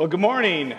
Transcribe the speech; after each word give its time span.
Well, 0.00 0.08
good 0.08 0.18
morning. 0.18 0.70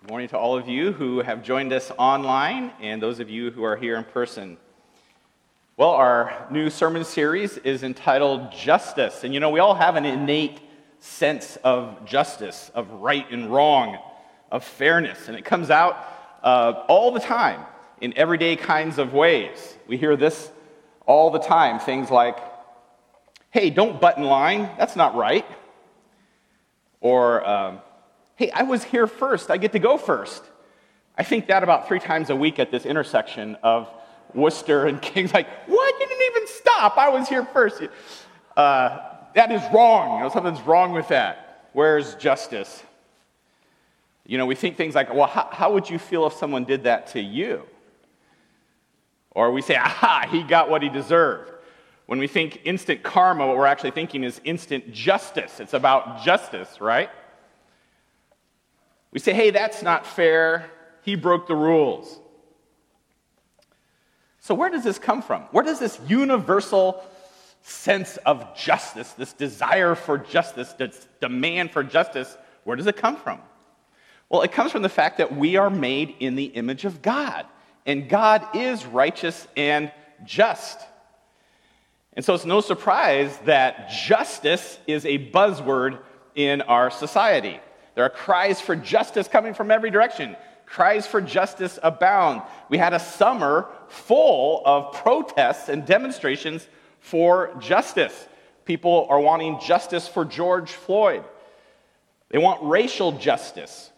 Good 0.00 0.08
morning 0.08 0.28
to 0.28 0.38
all 0.38 0.56
of 0.56 0.66
you 0.66 0.92
who 0.94 1.20
have 1.20 1.42
joined 1.42 1.74
us 1.74 1.92
online 1.98 2.72
and 2.80 3.02
those 3.02 3.20
of 3.20 3.28
you 3.28 3.50
who 3.50 3.62
are 3.64 3.76
here 3.76 3.96
in 3.96 4.04
person. 4.04 4.56
Well, 5.76 5.90
our 5.90 6.46
new 6.50 6.70
sermon 6.70 7.04
series 7.04 7.58
is 7.58 7.82
entitled 7.82 8.50
Justice. 8.50 9.24
And 9.24 9.34
you 9.34 9.40
know, 9.40 9.50
we 9.50 9.60
all 9.60 9.74
have 9.74 9.96
an 9.96 10.06
innate 10.06 10.58
sense 11.00 11.56
of 11.56 12.06
justice, 12.06 12.70
of 12.74 12.90
right 12.90 13.30
and 13.30 13.52
wrong, 13.52 13.98
of 14.50 14.64
fairness. 14.64 15.28
And 15.28 15.36
it 15.36 15.44
comes 15.44 15.68
out 15.68 15.98
uh, 16.42 16.84
all 16.88 17.10
the 17.10 17.20
time 17.20 17.60
in 18.00 18.16
everyday 18.16 18.56
kinds 18.56 18.96
of 18.96 19.12
ways. 19.12 19.76
We 19.86 19.98
hear 19.98 20.16
this 20.16 20.50
all 21.04 21.30
the 21.30 21.40
time 21.40 21.78
things 21.78 22.10
like, 22.10 22.38
hey, 23.50 23.68
don't 23.68 24.00
butt 24.00 24.16
in 24.16 24.24
line, 24.24 24.70
that's 24.78 24.96
not 24.96 25.14
right. 25.14 25.44
Or, 27.04 27.46
um, 27.46 27.80
hey, 28.36 28.50
I 28.50 28.62
was 28.62 28.82
here 28.82 29.06
first, 29.06 29.50
I 29.50 29.58
get 29.58 29.72
to 29.72 29.78
go 29.78 29.98
first. 29.98 30.42
I 31.18 31.22
think 31.22 31.48
that 31.48 31.62
about 31.62 31.86
three 31.86 31.98
times 32.00 32.30
a 32.30 32.34
week 32.34 32.58
at 32.58 32.70
this 32.70 32.86
intersection 32.86 33.58
of 33.62 33.90
Worcester 34.32 34.86
and 34.86 35.02
Kings. 35.02 35.34
Like, 35.34 35.46
what? 35.68 36.00
You 36.00 36.06
didn't 36.08 36.34
even 36.34 36.48
stop. 36.48 36.96
I 36.96 37.10
was 37.10 37.28
here 37.28 37.44
first. 37.44 37.82
Uh, 38.56 39.00
that 39.34 39.52
is 39.52 39.60
wrong. 39.70 40.16
You 40.16 40.24
know, 40.24 40.30
something's 40.30 40.62
wrong 40.62 40.92
with 40.92 41.08
that. 41.08 41.68
Where's 41.74 42.14
justice? 42.14 42.82
You 44.24 44.38
know, 44.38 44.46
we 44.46 44.54
think 44.54 44.78
things 44.78 44.94
like, 44.94 45.12
well, 45.12 45.26
how, 45.26 45.50
how 45.52 45.74
would 45.74 45.90
you 45.90 45.98
feel 45.98 46.26
if 46.26 46.32
someone 46.32 46.64
did 46.64 46.84
that 46.84 47.08
to 47.08 47.20
you? 47.20 47.64
Or 49.32 49.52
we 49.52 49.60
say, 49.60 49.76
aha, 49.76 50.26
he 50.30 50.42
got 50.42 50.70
what 50.70 50.82
he 50.82 50.88
deserved. 50.88 51.50
When 52.06 52.18
we 52.18 52.26
think 52.26 52.60
instant 52.64 53.02
karma, 53.02 53.46
what 53.46 53.56
we're 53.56 53.66
actually 53.66 53.92
thinking 53.92 54.24
is 54.24 54.40
instant 54.44 54.92
justice. 54.92 55.58
It's 55.60 55.72
about 55.72 56.22
justice, 56.22 56.80
right? 56.80 57.10
We 59.10 59.20
say, 59.20 59.32
hey, 59.32 59.50
that's 59.50 59.82
not 59.82 60.06
fair. 60.06 60.70
He 61.02 61.14
broke 61.14 61.46
the 61.46 61.54
rules. 61.54 62.20
So, 64.40 64.54
where 64.54 64.68
does 64.68 64.84
this 64.84 64.98
come 64.98 65.22
from? 65.22 65.42
Where 65.52 65.64
does 65.64 65.78
this 65.78 65.98
universal 66.06 67.02
sense 67.62 68.18
of 68.18 68.54
justice, 68.54 69.12
this 69.12 69.32
desire 69.32 69.94
for 69.94 70.18
justice, 70.18 70.74
this 70.74 71.08
demand 71.20 71.70
for 71.70 71.82
justice, 71.82 72.36
where 72.64 72.76
does 72.76 72.86
it 72.86 72.96
come 72.96 73.16
from? 73.16 73.40
Well, 74.28 74.42
it 74.42 74.52
comes 74.52 74.72
from 74.72 74.82
the 74.82 74.90
fact 74.90 75.18
that 75.18 75.34
we 75.34 75.56
are 75.56 75.70
made 75.70 76.14
in 76.20 76.34
the 76.34 76.44
image 76.44 76.84
of 76.84 77.00
God, 77.00 77.46
and 77.86 78.08
God 78.08 78.46
is 78.54 78.84
righteous 78.84 79.46
and 79.56 79.90
just. 80.24 80.78
And 82.16 82.24
so 82.24 82.34
it's 82.34 82.44
no 82.44 82.60
surprise 82.60 83.36
that 83.44 83.90
justice 83.90 84.78
is 84.86 85.04
a 85.04 85.30
buzzword 85.30 85.98
in 86.34 86.62
our 86.62 86.90
society. 86.90 87.60
There 87.94 88.04
are 88.04 88.10
cries 88.10 88.60
for 88.60 88.76
justice 88.76 89.28
coming 89.28 89.54
from 89.54 89.70
every 89.70 89.90
direction. 89.90 90.36
Cries 90.66 91.06
for 91.06 91.20
justice 91.20 91.78
abound. 91.82 92.42
We 92.68 92.78
had 92.78 92.94
a 92.94 92.98
summer 92.98 93.68
full 93.88 94.62
of 94.64 94.94
protests 94.94 95.68
and 95.68 95.84
demonstrations 95.84 96.66
for 97.00 97.54
justice. 97.60 98.28
People 98.64 99.06
are 99.10 99.20
wanting 99.20 99.60
justice 99.60 100.08
for 100.08 100.24
George 100.24 100.72
Floyd. 100.72 101.24
They 102.30 102.38
want 102.38 102.62
racial 102.62 103.12
justice, 103.12 103.90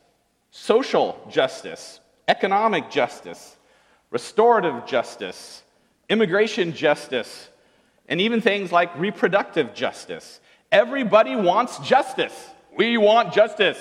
social 0.51 1.19
justice, 1.31 2.01
economic 2.29 2.91
justice, 2.91 3.57
restorative 4.11 4.87
justice, 4.87 5.63
immigration 6.09 6.73
justice, 6.75 7.49
and 8.09 8.21
even 8.21 8.41
things 8.41 8.73
like 8.73 8.97
reproductive 8.99 9.75
justice. 9.75 10.41
Everybody 10.71 11.37
wants 11.37 11.79
justice. 11.79 12.35
We 12.77 12.99
want 12.99 13.33
justice. 13.33 13.79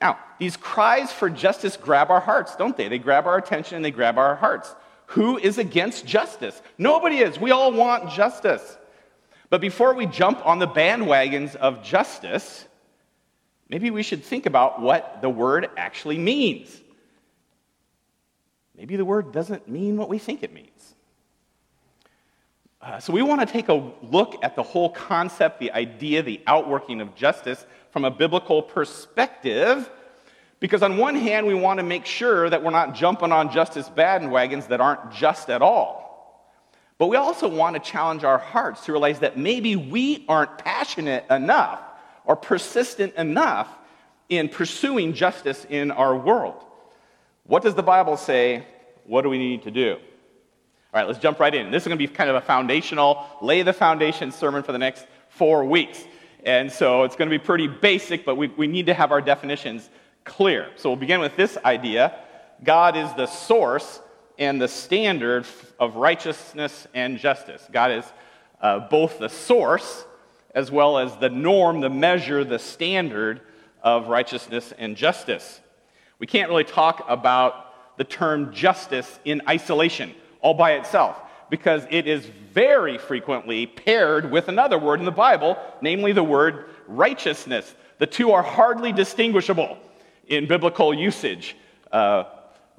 Now, 0.00 0.18
these 0.38 0.56
cries 0.56 1.12
for 1.12 1.28
justice 1.28 1.76
grab 1.76 2.10
our 2.10 2.20
hearts, 2.20 2.56
don't 2.56 2.76
they? 2.76 2.88
They 2.88 2.98
grab 2.98 3.26
our 3.26 3.36
attention 3.36 3.76
and 3.76 3.84
they 3.84 3.90
grab 3.90 4.18
our 4.18 4.36
hearts. 4.36 4.74
Who 5.08 5.38
is 5.38 5.58
against 5.58 6.06
justice? 6.06 6.60
Nobody 6.76 7.18
is. 7.18 7.38
We 7.38 7.50
all 7.50 7.72
want 7.72 8.10
justice. 8.10 8.76
But 9.50 9.60
before 9.60 9.94
we 9.94 10.06
jump 10.06 10.44
on 10.46 10.58
the 10.58 10.68
bandwagons 10.68 11.56
of 11.56 11.82
justice, 11.82 12.66
maybe 13.68 13.90
we 13.90 14.02
should 14.02 14.22
think 14.22 14.46
about 14.46 14.80
what 14.80 15.22
the 15.22 15.30
word 15.30 15.70
actually 15.76 16.18
means. 16.18 16.82
Maybe 18.76 18.96
the 18.96 19.04
word 19.04 19.32
doesn't 19.32 19.66
mean 19.68 19.96
what 19.96 20.08
we 20.08 20.18
think 20.18 20.42
it 20.42 20.52
means. 20.52 20.94
Uh, 22.80 23.00
so, 23.00 23.12
we 23.12 23.22
want 23.22 23.40
to 23.40 23.46
take 23.46 23.68
a 23.68 23.92
look 24.02 24.36
at 24.42 24.54
the 24.54 24.62
whole 24.62 24.90
concept, 24.90 25.58
the 25.58 25.72
idea, 25.72 26.22
the 26.22 26.40
outworking 26.46 27.00
of 27.00 27.14
justice 27.16 27.66
from 27.90 28.04
a 28.04 28.10
biblical 28.10 28.62
perspective. 28.62 29.90
Because, 30.60 30.82
on 30.82 30.96
one 30.96 31.16
hand, 31.16 31.46
we 31.46 31.54
want 31.54 31.78
to 31.78 31.84
make 31.84 32.06
sure 32.06 32.48
that 32.48 32.62
we're 32.62 32.70
not 32.70 32.94
jumping 32.94 33.32
on 33.32 33.50
justice 33.52 33.88
bandwagons 33.88 34.68
that 34.68 34.80
aren't 34.80 35.12
just 35.12 35.50
at 35.50 35.62
all. 35.62 36.08
But 36.98 37.06
we 37.06 37.16
also 37.16 37.48
want 37.48 37.74
to 37.74 37.80
challenge 37.80 38.24
our 38.24 38.38
hearts 38.38 38.84
to 38.86 38.92
realize 38.92 39.20
that 39.20 39.36
maybe 39.36 39.76
we 39.76 40.24
aren't 40.28 40.58
passionate 40.58 41.24
enough 41.30 41.80
or 42.24 42.34
persistent 42.34 43.14
enough 43.14 43.68
in 44.28 44.48
pursuing 44.48 45.14
justice 45.14 45.64
in 45.70 45.90
our 45.92 46.16
world. 46.16 46.64
What 47.44 47.62
does 47.62 47.74
the 47.74 47.82
Bible 47.82 48.16
say? 48.16 48.66
What 49.04 49.22
do 49.22 49.30
we 49.30 49.38
need 49.38 49.62
to 49.62 49.70
do? 49.70 49.98
All 50.94 50.98
right, 50.98 51.06
let's 51.06 51.18
jump 51.18 51.38
right 51.38 51.54
in. 51.54 51.70
This 51.70 51.82
is 51.82 51.86
going 51.86 51.98
to 51.98 52.08
be 52.08 52.10
kind 52.10 52.30
of 52.30 52.36
a 52.36 52.40
foundational, 52.40 53.26
lay 53.42 53.60
the 53.60 53.74
foundation 53.74 54.32
sermon 54.32 54.62
for 54.62 54.72
the 54.72 54.78
next 54.78 55.06
four 55.28 55.66
weeks. 55.66 56.02
And 56.44 56.72
so 56.72 57.02
it's 57.02 57.14
going 57.14 57.28
to 57.28 57.38
be 57.38 57.44
pretty 57.44 57.66
basic, 57.66 58.24
but 58.24 58.36
we, 58.36 58.46
we 58.48 58.66
need 58.66 58.86
to 58.86 58.94
have 58.94 59.12
our 59.12 59.20
definitions 59.20 59.90
clear. 60.24 60.70
So 60.76 60.88
we'll 60.88 60.96
begin 60.96 61.20
with 61.20 61.36
this 61.36 61.58
idea 61.62 62.18
God 62.64 62.96
is 62.96 63.12
the 63.14 63.26
source 63.26 64.00
and 64.38 64.58
the 64.58 64.66
standard 64.66 65.44
of 65.78 65.96
righteousness 65.96 66.86
and 66.94 67.18
justice. 67.18 67.62
God 67.70 67.90
is 67.90 68.04
uh, 68.62 68.88
both 68.88 69.18
the 69.18 69.28
source 69.28 70.06
as 70.54 70.70
well 70.70 70.96
as 70.96 71.14
the 71.18 71.28
norm, 71.28 71.80
the 71.82 71.90
measure, 71.90 72.44
the 72.44 72.58
standard 72.58 73.42
of 73.82 74.08
righteousness 74.08 74.72
and 74.78 74.96
justice. 74.96 75.60
We 76.18 76.26
can't 76.26 76.48
really 76.48 76.64
talk 76.64 77.04
about 77.08 77.98
the 77.98 78.04
term 78.04 78.54
justice 78.54 79.20
in 79.26 79.42
isolation 79.46 80.14
all 80.40 80.54
by 80.54 80.72
itself 80.72 81.20
because 81.50 81.84
it 81.90 82.06
is 82.06 82.26
very 82.52 82.98
frequently 82.98 83.66
paired 83.66 84.30
with 84.30 84.48
another 84.48 84.78
word 84.78 85.00
in 85.00 85.06
the 85.06 85.10
Bible, 85.10 85.56
namely 85.80 86.12
the 86.12 86.22
word 86.22 86.66
righteousness. 86.86 87.74
The 87.98 88.06
two 88.06 88.32
are 88.32 88.42
hardly 88.42 88.92
distinguishable 88.92 89.78
in 90.26 90.46
biblical 90.46 90.92
usage 90.92 91.56
uh, 91.92 92.24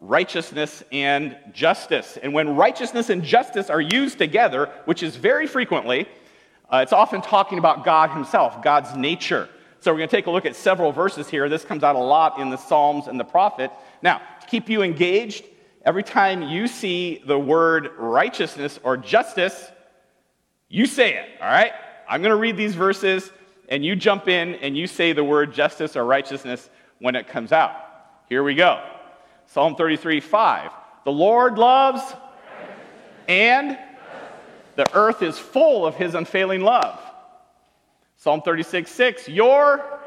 righteousness 0.01 0.83
and 0.91 1.35
justice. 1.51 2.17
And 2.21 2.33
when 2.33 2.55
righteousness 2.55 3.09
and 3.09 3.23
justice 3.23 3.69
are 3.69 3.81
used 3.81 4.17
together, 4.17 4.69
which 4.85 5.03
is 5.03 5.15
very 5.15 5.47
frequently, 5.47 6.07
uh, 6.71 6.77
it's 6.77 6.93
often 6.93 7.21
talking 7.21 7.57
about 7.57 7.83
God 7.83 8.11
Himself, 8.11 8.63
God's 8.63 8.95
nature. 8.95 9.49
So 9.81 9.91
we're 9.91 9.97
going 9.97 10.09
to 10.09 10.15
take 10.15 10.27
a 10.27 10.31
look 10.31 10.45
at 10.45 10.55
several 10.55 10.91
verses 10.91 11.29
here. 11.29 11.49
This 11.49 11.65
comes 11.65 11.83
out 11.83 11.95
a 11.95 11.99
lot 11.99 12.39
in 12.39 12.49
the 12.49 12.57
Psalms 12.57 13.07
and 13.07 13.19
the 13.19 13.23
prophet. 13.23 13.71
Now, 14.01 14.21
to 14.41 14.47
keep 14.47 14.69
you 14.69 14.83
engaged, 14.83 15.45
every 15.85 16.03
time 16.03 16.41
you 16.41 16.67
see 16.67 17.21
the 17.25 17.37
word 17.37 17.91
righteousness 17.97 18.79
or 18.83 18.97
justice, 18.97 19.71
you 20.67 20.85
say 20.85 21.15
it, 21.15 21.29
all 21.41 21.47
right? 21.47 21.71
I'm 22.07 22.21
going 22.21 22.31
to 22.31 22.37
read 22.37 22.57
these 22.57 22.75
verses, 22.75 23.31
and 23.69 23.85
you 23.85 23.95
jump 23.95 24.27
in 24.27 24.55
and 24.55 24.75
you 24.75 24.87
say 24.87 25.13
the 25.13 25.23
word 25.23 25.53
justice 25.53 25.95
or 25.95 26.03
righteousness 26.03 26.69
when 26.99 27.15
it 27.15 27.27
comes 27.27 27.51
out. 27.51 27.71
Here 28.27 28.43
we 28.43 28.55
go 28.55 28.83
Psalm 29.47 29.75
33 29.75 30.19
5. 30.19 30.71
The 31.05 31.11
Lord 31.11 31.57
loves 31.57 32.01
and 33.27 33.77
the 34.75 34.85
earth 34.95 35.21
is 35.21 35.37
full 35.37 35.85
of 35.85 35.95
his 35.95 36.15
unfailing 36.15 36.61
love. 36.61 36.99
Psalm 38.17 38.41
36 38.41 38.91
6. 38.91 39.29
Your 39.29 39.99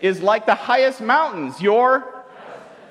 is 0.00 0.22
like 0.22 0.46
the 0.46 0.54
highest 0.54 1.00
mountains. 1.00 1.60
Your 1.60 2.15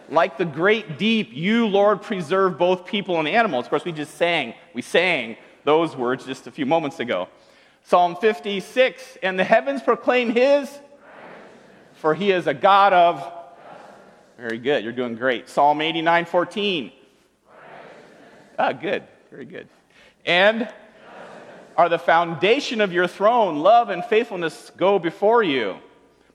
like 0.09 0.37
the 0.37 0.45
great 0.45 0.97
deep, 0.97 1.29
you, 1.33 1.67
Lord, 1.67 2.01
preserve 2.01 2.57
both 2.57 2.85
people 2.85 3.19
and 3.19 3.27
animals. 3.27 3.65
Of 3.65 3.69
course, 3.69 3.85
we 3.85 3.91
just 3.91 4.15
sang, 4.15 4.53
we 4.73 4.81
sang 4.81 5.37
those 5.63 5.95
words 5.95 6.25
just 6.25 6.47
a 6.47 6.51
few 6.51 6.65
moments 6.65 6.99
ago. 6.99 7.27
Psalm 7.83 8.15
56, 8.15 9.17
and 9.21 9.37
the 9.37 9.43
heavens 9.43 9.81
proclaim 9.81 10.31
his, 10.31 10.69
for 11.93 12.13
he 12.13 12.31
is 12.31 12.47
a 12.47 12.53
God 12.53 12.93
of. 12.93 13.31
Very 14.37 14.57
good, 14.57 14.83
you're 14.83 14.93
doing 14.93 15.15
great. 15.15 15.49
Psalm 15.49 15.81
89, 15.81 16.25
14. 16.25 16.91
Ah, 18.57 18.71
good, 18.71 19.03
very 19.29 19.45
good. 19.45 19.67
And 20.25 20.67
are 21.77 21.89
the 21.89 21.99
foundation 21.99 22.81
of 22.81 22.93
your 22.93 23.07
throne, 23.07 23.57
love 23.57 23.89
and 23.89 24.03
faithfulness 24.05 24.71
go 24.77 24.97
before 24.97 25.43
you. 25.43 25.77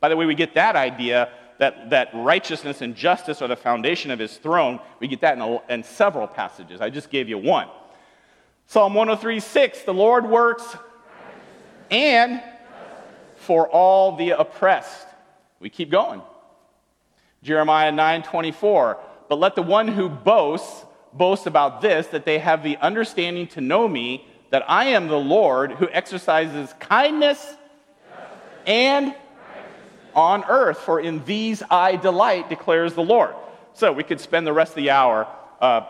By 0.00 0.08
the 0.08 0.16
way, 0.16 0.26
we 0.26 0.34
get 0.34 0.54
that 0.54 0.76
idea 0.76 1.30
that, 1.60 1.90
that 1.90 2.08
righteousness 2.14 2.80
and 2.80 2.96
justice 2.96 3.42
are 3.42 3.48
the 3.48 3.54
foundation 3.54 4.10
of 4.10 4.18
his 4.18 4.38
throne. 4.38 4.80
We 4.98 5.08
get 5.08 5.20
that 5.20 5.36
in, 5.36 5.42
a, 5.42 5.60
in 5.68 5.84
several 5.84 6.26
passages. 6.26 6.80
I 6.80 6.88
just 6.88 7.10
gave 7.10 7.28
you 7.28 7.36
one. 7.36 7.68
Psalm 8.66 8.94
103 8.94 9.40
6, 9.40 9.82
the 9.82 9.92
Lord 9.92 10.26
works 10.26 10.76
and 11.90 12.42
for 13.36 13.68
all 13.68 14.16
the 14.16 14.30
oppressed. 14.30 15.06
We 15.60 15.68
keep 15.68 15.90
going. 15.90 16.22
Jeremiah 17.42 17.92
9:24, 17.92 18.96
but 19.28 19.38
let 19.38 19.54
the 19.54 19.62
one 19.62 19.88
who 19.88 20.08
boasts 20.08 20.86
boast 21.12 21.46
about 21.46 21.82
this 21.82 22.06
that 22.06 22.24
they 22.24 22.38
have 22.38 22.62
the 22.62 22.78
understanding 22.78 23.46
to 23.48 23.60
know 23.60 23.86
me 23.86 24.26
that 24.48 24.64
I 24.66 24.86
am 24.86 25.08
the 25.08 25.16
Lord 25.18 25.72
who 25.72 25.90
exercises 25.90 26.72
kindness 26.80 27.54
and 28.66 29.14
on 30.14 30.44
earth, 30.44 30.78
for 30.78 31.00
in 31.00 31.24
these 31.24 31.62
I 31.70 31.96
delight, 31.96 32.48
declares 32.48 32.94
the 32.94 33.02
Lord. 33.02 33.34
So 33.74 33.92
we 33.92 34.02
could 34.02 34.20
spend 34.20 34.46
the 34.46 34.52
rest 34.52 34.72
of 34.72 34.76
the 34.76 34.90
hour 34.90 35.26
uh, 35.60 35.82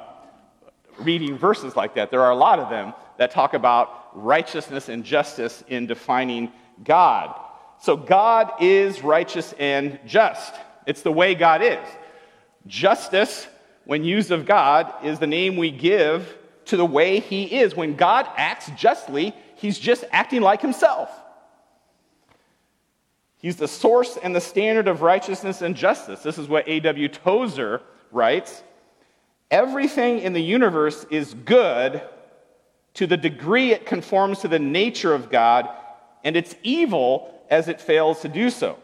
reading 0.98 1.36
verses 1.36 1.76
like 1.76 1.94
that. 1.94 2.10
There 2.10 2.22
are 2.22 2.30
a 2.30 2.36
lot 2.36 2.58
of 2.58 2.70
them 2.70 2.94
that 3.18 3.30
talk 3.30 3.54
about 3.54 4.10
righteousness 4.14 4.88
and 4.88 5.04
justice 5.04 5.62
in 5.68 5.86
defining 5.86 6.52
God. 6.84 7.38
So 7.80 7.96
God 7.96 8.52
is 8.60 9.02
righteous 9.02 9.54
and 9.58 9.98
just. 10.06 10.54
It's 10.86 11.02
the 11.02 11.12
way 11.12 11.34
God 11.34 11.62
is. 11.62 11.78
Justice, 12.66 13.46
when 13.84 14.04
used 14.04 14.30
of 14.30 14.46
God, 14.46 14.92
is 15.02 15.18
the 15.18 15.26
name 15.26 15.56
we 15.56 15.70
give 15.70 16.36
to 16.66 16.76
the 16.76 16.84
way 16.84 17.20
He 17.20 17.60
is. 17.60 17.74
When 17.74 17.96
God 17.96 18.28
acts 18.36 18.70
justly, 18.76 19.34
He's 19.56 19.78
just 19.78 20.04
acting 20.12 20.42
like 20.42 20.60
Himself. 20.60 21.10
He's 23.40 23.56
the 23.56 23.68
source 23.68 24.18
and 24.22 24.36
the 24.36 24.40
standard 24.40 24.86
of 24.86 25.02
righteousness 25.02 25.62
and 25.62 25.74
justice. 25.74 26.22
This 26.22 26.38
is 26.38 26.48
what 26.48 26.68
A.W. 26.68 27.08
Tozer 27.08 27.80
writes. 28.12 28.62
Everything 29.50 30.20
in 30.20 30.32
the 30.32 30.42
universe 30.42 31.06
is 31.10 31.34
good 31.34 32.02
to 32.94 33.06
the 33.06 33.16
degree 33.16 33.72
it 33.72 33.86
conforms 33.86 34.40
to 34.40 34.48
the 34.48 34.58
nature 34.58 35.14
of 35.14 35.30
God, 35.30 35.68
and 36.22 36.36
it's 36.36 36.54
evil 36.62 37.42
as 37.48 37.68
it 37.68 37.80
fails 37.80 38.20
to 38.20 38.28
do 38.28 38.50
so. 38.50 38.78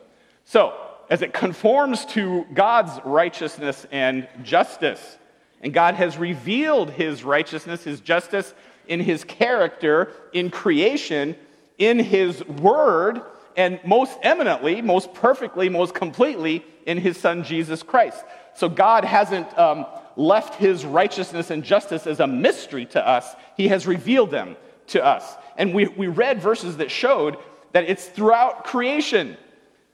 So, 0.44 0.74
as 1.10 1.22
it 1.22 1.32
conforms 1.32 2.04
to 2.06 2.44
God's 2.52 2.92
righteousness 3.04 3.86
and 3.92 4.26
justice, 4.42 5.18
and 5.60 5.72
God 5.72 5.94
has 5.94 6.18
revealed 6.18 6.90
his 6.90 7.24
righteousness, 7.24 7.84
his 7.84 8.00
justice 8.00 8.54
in 8.88 9.00
his 9.00 9.22
character, 9.22 10.12
in 10.32 10.50
creation, 10.50 11.36
in 11.78 11.98
his 11.98 12.44
word, 12.46 13.20
and 13.56 13.80
most 13.84 14.18
eminently, 14.22 14.82
most 14.82 15.14
perfectly, 15.14 15.68
most 15.68 15.94
completely 15.94 16.64
in 16.86 16.98
his 16.98 17.16
son 17.16 17.42
Jesus 17.42 17.82
Christ. 17.82 18.24
So 18.54 18.68
God 18.68 19.04
hasn't 19.04 19.58
um, 19.58 19.86
left 20.16 20.54
his 20.54 20.84
righteousness 20.84 21.50
and 21.50 21.64
justice 21.64 22.06
as 22.06 22.20
a 22.20 22.26
mystery 22.26 22.86
to 22.86 23.06
us, 23.06 23.34
he 23.56 23.68
has 23.68 23.86
revealed 23.86 24.30
them 24.30 24.56
to 24.88 25.04
us. 25.04 25.36
And 25.56 25.74
we, 25.74 25.88
we 25.88 26.06
read 26.06 26.40
verses 26.40 26.76
that 26.78 26.90
showed 26.90 27.38
that 27.72 27.84
it's 27.84 28.06
throughout 28.06 28.64
creation 28.64 29.36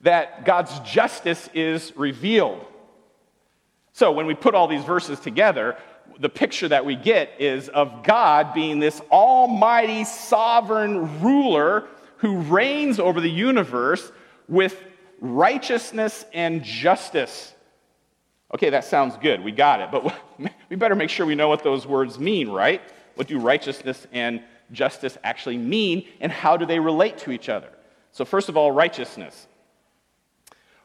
that 0.03 0.45
God's 0.45 0.79
justice 0.81 1.49
is 1.55 1.93
revealed. 1.97 2.65
So 3.93 4.13
when 4.13 4.27
we 4.27 4.35
put 4.35 4.55
all 4.55 4.69
these 4.69 4.85
verses 4.85 5.21
together, 5.21 5.77
the 6.19 6.29
picture 6.29 6.69
that 6.69 6.85
we 6.85 6.97
get 6.97 7.31
is 7.39 7.69
of 7.69 8.03
God 8.03 8.55
being 8.55 8.79
this 8.79 9.01
almighty 9.11 10.05
sovereign 10.05 11.21
ruler 11.21 11.89
who 12.23 12.37
reigns 12.37 13.01
over 13.01 13.21
the 13.21 13.29
universe 13.29 14.13
with 14.49 14.81
righteousness 15.21 16.25
and 16.33 16.63
justice. 16.63 17.53
Okay, 18.55 18.71
that 18.71 18.85
sounds 18.85 19.17
good. 19.17 19.43
We 19.43 19.51
got 19.51 19.81
it. 19.81 19.91
But 19.91 20.15
we 20.71 20.77
better 20.77 20.95
make 20.95 21.11
sure 21.11 21.27
we 21.27 21.35
know 21.35 21.49
what 21.49 21.65
those 21.65 21.85
words 21.85 22.21
mean, 22.21 22.49
right? 22.49 22.81
What 23.17 23.27
do 23.27 23.41
righteousness 23.41 24.07
and 24.13 24.41
justice 24.71 25.19
actually 25.25 25.59
mean, 25.59 26.07
and 26.21 26.31
how 26.31 26.57
do 26.57 26.65
they 26.65 26.79
relate 26.79 27.19
to 27.19 27.33
each 27.33 27.49
other? 27.49 27.69
So, 28.13 28.25
first 28.25 28.49
of 28.49 28.57
all, 28.57 28.71
righteousness. 28.71 29.49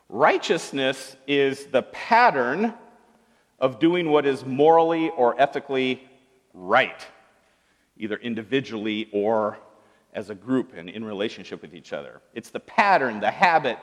Righteousness 0.09 1.15
is 1.27 1.67
the 1.67 1.83
pattern 1.83 2.73
of 3.59 3.77
doing 3.77 4.09
what 4.09 4.25
is 4.25 4.43
morally 4.43 5.09
or 5.11 5.39
ethically 5.39 6.03
right, 6.55 7.05
either 7.95 8.15
individually 8.15 9.07
or 9.13 9.59
as 10.17 10.31
a 10.31 10.35
group 10.35 10.73
and 10.75 10.89
in 10.89 11.05
relationship 11.05 11.61
with 11.61 11.75
each 11.75 11.93
other. 11.93 12.19
It's 12.33 12.49
the 12.49 12.59
pattern, 12.59 13.19
the 13.19 13.29
habit, 13.29 13.77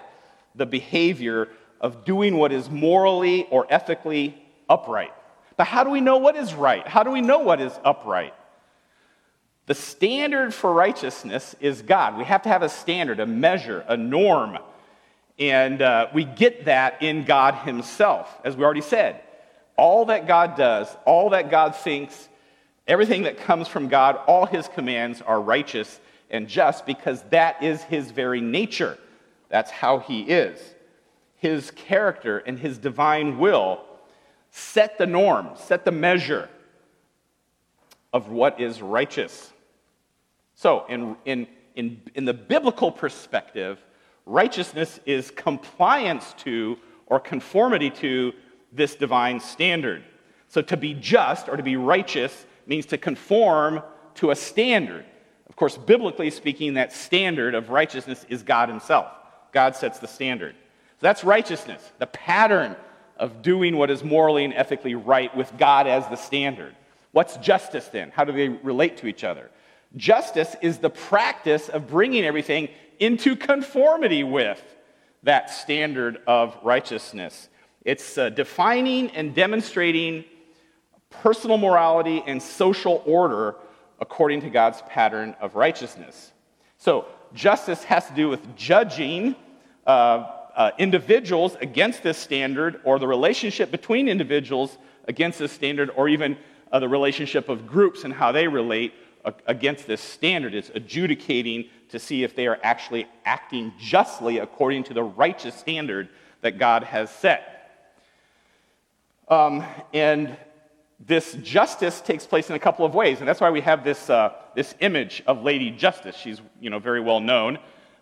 the 0.56 0.66
behavior 0.66 1.48
of 1.80 2.04
doing 2.04 2.36
what 2.36 2.50
is 2.50 2.68
morally 2.68 3.46
or 3.50 3.66
ethically 3.70 4.36
upright. 4.68 5.12
But 5.56 5.68
how 5.68 5.84
do 5.84 5.90
we 5.90 6.00
know 6.00 6.16
what 6.16 6.34
is 6.34 6.52
right? 6.52 6.86
How 6.88 7.04
do 7.04 7.12
we 7.12 7.20
know 7.20 7.38
what 7.38 7.60
is 7.60 7.72
upright? 7.84 8.34
The 9.66 9.76
standard 9.76 10.52
for 10.52 10.72
righteousness 10.72 11.54
is 11.60 11.82
God. 11.82 12.18
We 12.18 12.24
have 12.24 12.42
to 12.42 12.48
have 12.48 12.62
a 12.62 12.68
standard, 12.68 13.20
a 13.20 13.26
measure, 13.26 13.84
a 13.86 13.96
norm. 13.96 14.58
And 15.38 15.80
uh, 15.80 16.08
we 16.12 16.24
get 16.24 16.64
that 16.64 17.00
in 17.00 17.24
God 17.24 17.54
Himself, 17.54 18.28
as 18.44 18.56
we 18.56 18.64
already 18.64 18.80
said. 18.80 19.20
All 19.76 20.06
that 20.06 20.26
God 20.26 20.56
does, 20.56 20.88
all 21.06 21.30
that 21.30 21.48
God 21.48 21.76
thinks, 21.76 22.28
everything 22.88 23.22
that 23.22 23.38
comes 23.38 23.68
from 23.68 23.86
God, 23.86 24.16
all 24.26 24.46
His 24.46 24.66
commands 24.66 25.22
are 25.22 25.40
righteous 25.40 26.00
and 26.30 26.48
just 26.48 26.86
because 26.86 27.22
that 27.30 27.62
is 27.62 27.82
his 27.84 28.10
very 28.10 28.40
nature. 28.40 28.98
That's 29.48 29.70
how 29.70 29.98
he 29.98 30.22
is. 30.22 30.58
His 31.36 31.70
character 31.70 32.38
and 32.38 32.58
his 32.58 32.78
divine 32.78 33.38
will 33.38 33.84
set 34.50 34.98
the 34.98 35.06
norm, 35.06 35.50
set 35.56 35.84
the 35.84 35.92
measure 35.92 36.48
of 38.12 38.28
what 38.28 38.60
is 38.60 38.80
righteous. 38.80 39.52
So, 40.54 40.86
in, 40.88 41.16
in, 41.24 41.46
in, 41.74 42.00
in 42.14 42.24
the 42.24 42.32
biblical 42.32 42.90
perspective, 42.92 43.84
righteousness 44.24 45.00
is 45.04 45.30
compliance 45.32 46.32
to 46.38 46.78
or 47.06 47.18
conformity 47.18 47.90
to 47.90 48.32
this 48.72 48.94
divine 48.94 49.40
standard. 49.40 50.04
So, 50.48 50.62
to 50.62 50.76
be 50.76 50.94
just 50.94 51.48
or 51.48 51.56
to 51.56 51.62
be 51.62 51.76
righteous 51.76 52.46
means 52.66 52.86
to 52.86 52.98
conform 52.98 53.82
to 54.14 54.30
a 54.30 54.36
standard. 54.36 55.04
Of 55.48 55.56
course, 55.56 55.76
biblically 55.76 56.30
speaking, 56.30 56.74
that 56.74 56.92
standard 56.92 57.54
of 57.54 57.70
righteousness 57.70 58.24
is 58.28 58.42
God 58.42 58.68
Himself. 58.68 59.06
God 59.52 59.76
sets 59.76 59.98
the 59.98 60.08
standard. 60.08 60.54
So 61.00 61.06
that's 61.06 61.24
righteousness, 61.24 61.92
the 61.98 62.06
pattern 62.06 62.76
of 63.16 63.42
doing 63.42 63.76
what 63.76 63.90
is 63.90 64.02
morally 64.02 64.44
and 64.44 64.54
ethically 64.54 64.94
right 64.94 65.34
with 65.36 65.52
God 65.58 65.86
as 65.86 66.06
the 66.08 66.16
standard. 66.16 66.74
What's 67.12 67.36
justice 67.36 67.86
then? 67.88 68.10
How 68.10 68.24
do 68.24 68.32
they 68.32 68.48
relate 68.48 68.96
to 68.98 69.06
each 69.06 69.22
other? 69.22 69.50
Justice 69.96 70.56
is 70.60 70.78
the 70.78 70.90
practice 70.90 71.68
of 71.68 71.86
bringing 71.86 72.24
everything 72.24 72.68
into 72.98 73.36
conformity 73.36 74.24
with 74.24 74.62
that 75.22 75.50
standard 75.50 76.18
of 76.26 76.56
righteousness. 76.62 77.48
It's 77.84 78.18
uh, 78.18 78.30
defining 78.30 79.10
and 79.10 79.34
demonstrating 79.34 80.24
personal 81.10 81.58
morality 81.58 82.22
and 82.26 82.42
social 82.42 83.02
order 83.06 83.54
according 84.00 84.40
to 84.42 84.50
God's 84.50 84.82
pattern 84.88 85.34
of 85.40 85.54
righteousness. 85.54 86.32
So, 86.78 87.06
justice 87.32 87.84
has 87.84 88.06
to 88.08 88.14
do 88.14 88.28
with 88.28 88.56
judging 88.56 89.36
uh, 89.86 90.30
uh, 90.54 90.70
individuals 90.78 91.56
against 91.60 92.02
this 92.02 92.18
standard, 92.18 92.80
or 92.84 92.98
the 92.98 93.08
relationship 93.08 93.70
between 93.70 94.08
individuals 94.08 94.78
against 95.08 95.38
this 95.38 95.52
standard, 95.52 95.90
or 95.96 96.08
even 96.08 96.36
uh, 96.72 96.78
the 96.78 96.88
relationship 96.88 97.48
of 97.48 97.66
groups 97.66 98.04
and 98.04 98.12
how 98.12 98.32
they 98.32 98.46
relate 98.48 98.94
against 99.46 99.86
this 99.86 100.00
standard. 100.00 100.54
It's 100.54 100.70
adjudicating 100.74 101.64
to 101.88 101.98
see 101.98 102.24
if 102.24 102.36
they 102.36 102.46
are 102.46 102.58
actually 102.62 103.06
acting 103.24 103.72
justly 103.78 104.38
according 104.38 104.84
to 104.84 104.94
the 104.94 105.02
righteous 105.02 105.54
standard 105.54 106.08
that 106.42 106.58
God 106.58 106.84
has 106.84 107.10
set. 107.10 107.54
Um, 109.28 109.64
and 109.92 110.36
this 111.00 111.34
justice 111.42 112.00
takes 112.00 112.26
place 112.26 112.50
in 112.50 112.56
a 112.56 112.58
couple 112.58 112.86
of 112.86 112.94
ways, 112.94 113.18
and 113.18 113.28
that's 113.28 113.40
why 113.40 113.50
we 113.50 113.60
have 113.60 113.84
this, 113.84 114.08
uh, 114.08 114.32
this 114.54 114.74
image 114.80 115.22
of 115.26 115.42
Lady 115.42 115.70
Justice. 115.70 116.16
She's 116.16 116.40
you 116.60 116.70
know, 116.70 116.78
very 116.78 117.00
well 117.00 117.20
known, 117.20 117.58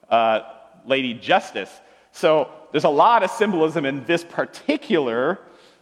uh, 0.08 0.40
Lady 0.84 1.14
Justice. 1.14 1.70
So 2.12 2.50
there's 2.70 2.84
a 2.84 2.90
lot 2.90 3.22
of 3.22 3.30
symbolism 3.30 3.86
in 3.86 4.04
this 4.04 4.24
particular 4.24 5.40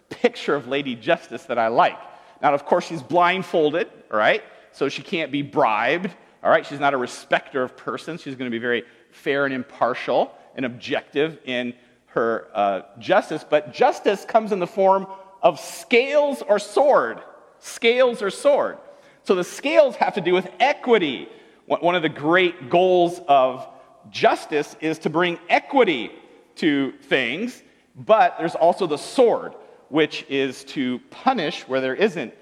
picture 0.09 0.55
of 0.55 0.69
Lady 0.69 0.95
Justice 0.95 1.45
that 1.45 1.59
I 1.59 1.69
like. 1.69 1.99
Now, 2.43 2.55
of 2.55 2.65
course, 2.65 2.87
she's 2.87 3.03
blindfolded, 3.03 3.89
all 4.11 4.19
right? 4.19 4.43
So 4.73 4.89
she 4.89 5.03
can't 5.03 5.33
be 5.33 5.43
bribed, 5.43 6.11
all 6.43 6.51
right? 6.51 6.65
She's 6.65 6.81
not 6.81 6.95
a 6.95 6.97
respecter 6.97 7.63
of 7.63 7.77
persons. 7.77 8.23
She's 8.23 8.35
going 8.35 8.51
to 8.51 8.55
be 8.55 8.61
very 8.61 8.85
fair 9.11 9.45
and 9.45 9.55
impartial 9.55 10.33
and 10.55 10.65
objective 10.65 11.39
in 11.45 11.75
her 12.07 12.49
uh, 12.55 12.83
justice. 12.99 13.45
But 13.49 13.73
justice 13.73 14.25
comes 14.25 14.53
in 14.53 14.59
the 14.59 14.67
form 14.67 15.07
of 15.43 15.61
scales 15.61 16.43
or 16.43 16.59
sword. 16.59 17.21
Scales 17.59 18.23
or 18.23 18.31
sword. 18.31 18.79
So 19.23 19.35
the 19.35 19.45
scales 19.45 19.97
have 19.97 20.15
to 20.15 20.21
do 20.21 20.33
with 20.33 20.49
equity. 20.59 21.29
One 21.67 21.95
of 21.95 22.03
the 22.03 22.09
great 22.09 22.71
goals 22.71 23.21
of 23.29 23.67
justice 24.11 24.77
is 24.81 24.99
to 25.01 25.11
bring 25.11 25.39
equity 25.49 26.11
to 26.57 26.93
things, 27.03 27.63
but 27.95 28.37
there's 28.39 28.55
also 28.55 28.87
the 28.87 28.97
sword, 28.97 29.55
which 29.89 30.25
is 30.29 30.65
to 30.65 30.99
punish 31.11 31.69
where 31.69 31.81
there 31.81 31.95
isn't 31.95 32.35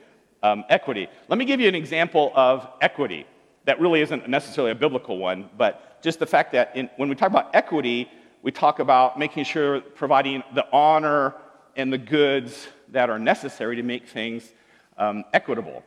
um, 0.43 0.65
equity. 0.69 1.09
Let 1.29 1.39
me 1.39 1.45
give 1.45 1.61
you 1.61 1.69
an 1.69 1.75
example 1.75 2.33
of 2.35 2.69
equity. 2.81 3.27
that 3.65 3.81
really 3.81 4.01
isn't 4.01 4.27
necessarily 4.29 4.71
a 4.71 4.75
biblical 4.75 5.19
one, 5.19 5.51
but 5.59 6.03
just 6.03 6.19
the 6.19 6.27
fact 6.27 6.53
that 6.53 6.75
in, 6.75 6.89
when 6.97 7.11
we 7.11 7.15
talk 7.15 7.29
about 7.29 7.55
equity, 7.55 8.09
we 8.43 8.51
talk 8.51 8.79
about 8.79 9.19
making 9.19 9.45
sure 9.45 9.81
providing 9.81 10.43
the 10.55 10.65
honor 10.73 11.35
and 11.77 11.93
the 11.93 11.99
goods 11.99 12.69
that 12.93 13.11
are 13.11 13.19
necessary 13.19 13.77
to 13.77 13.83
make 13.83 14.07
things 14.07 14.53
um, 14.97 15.25
equitable 15.33 15.83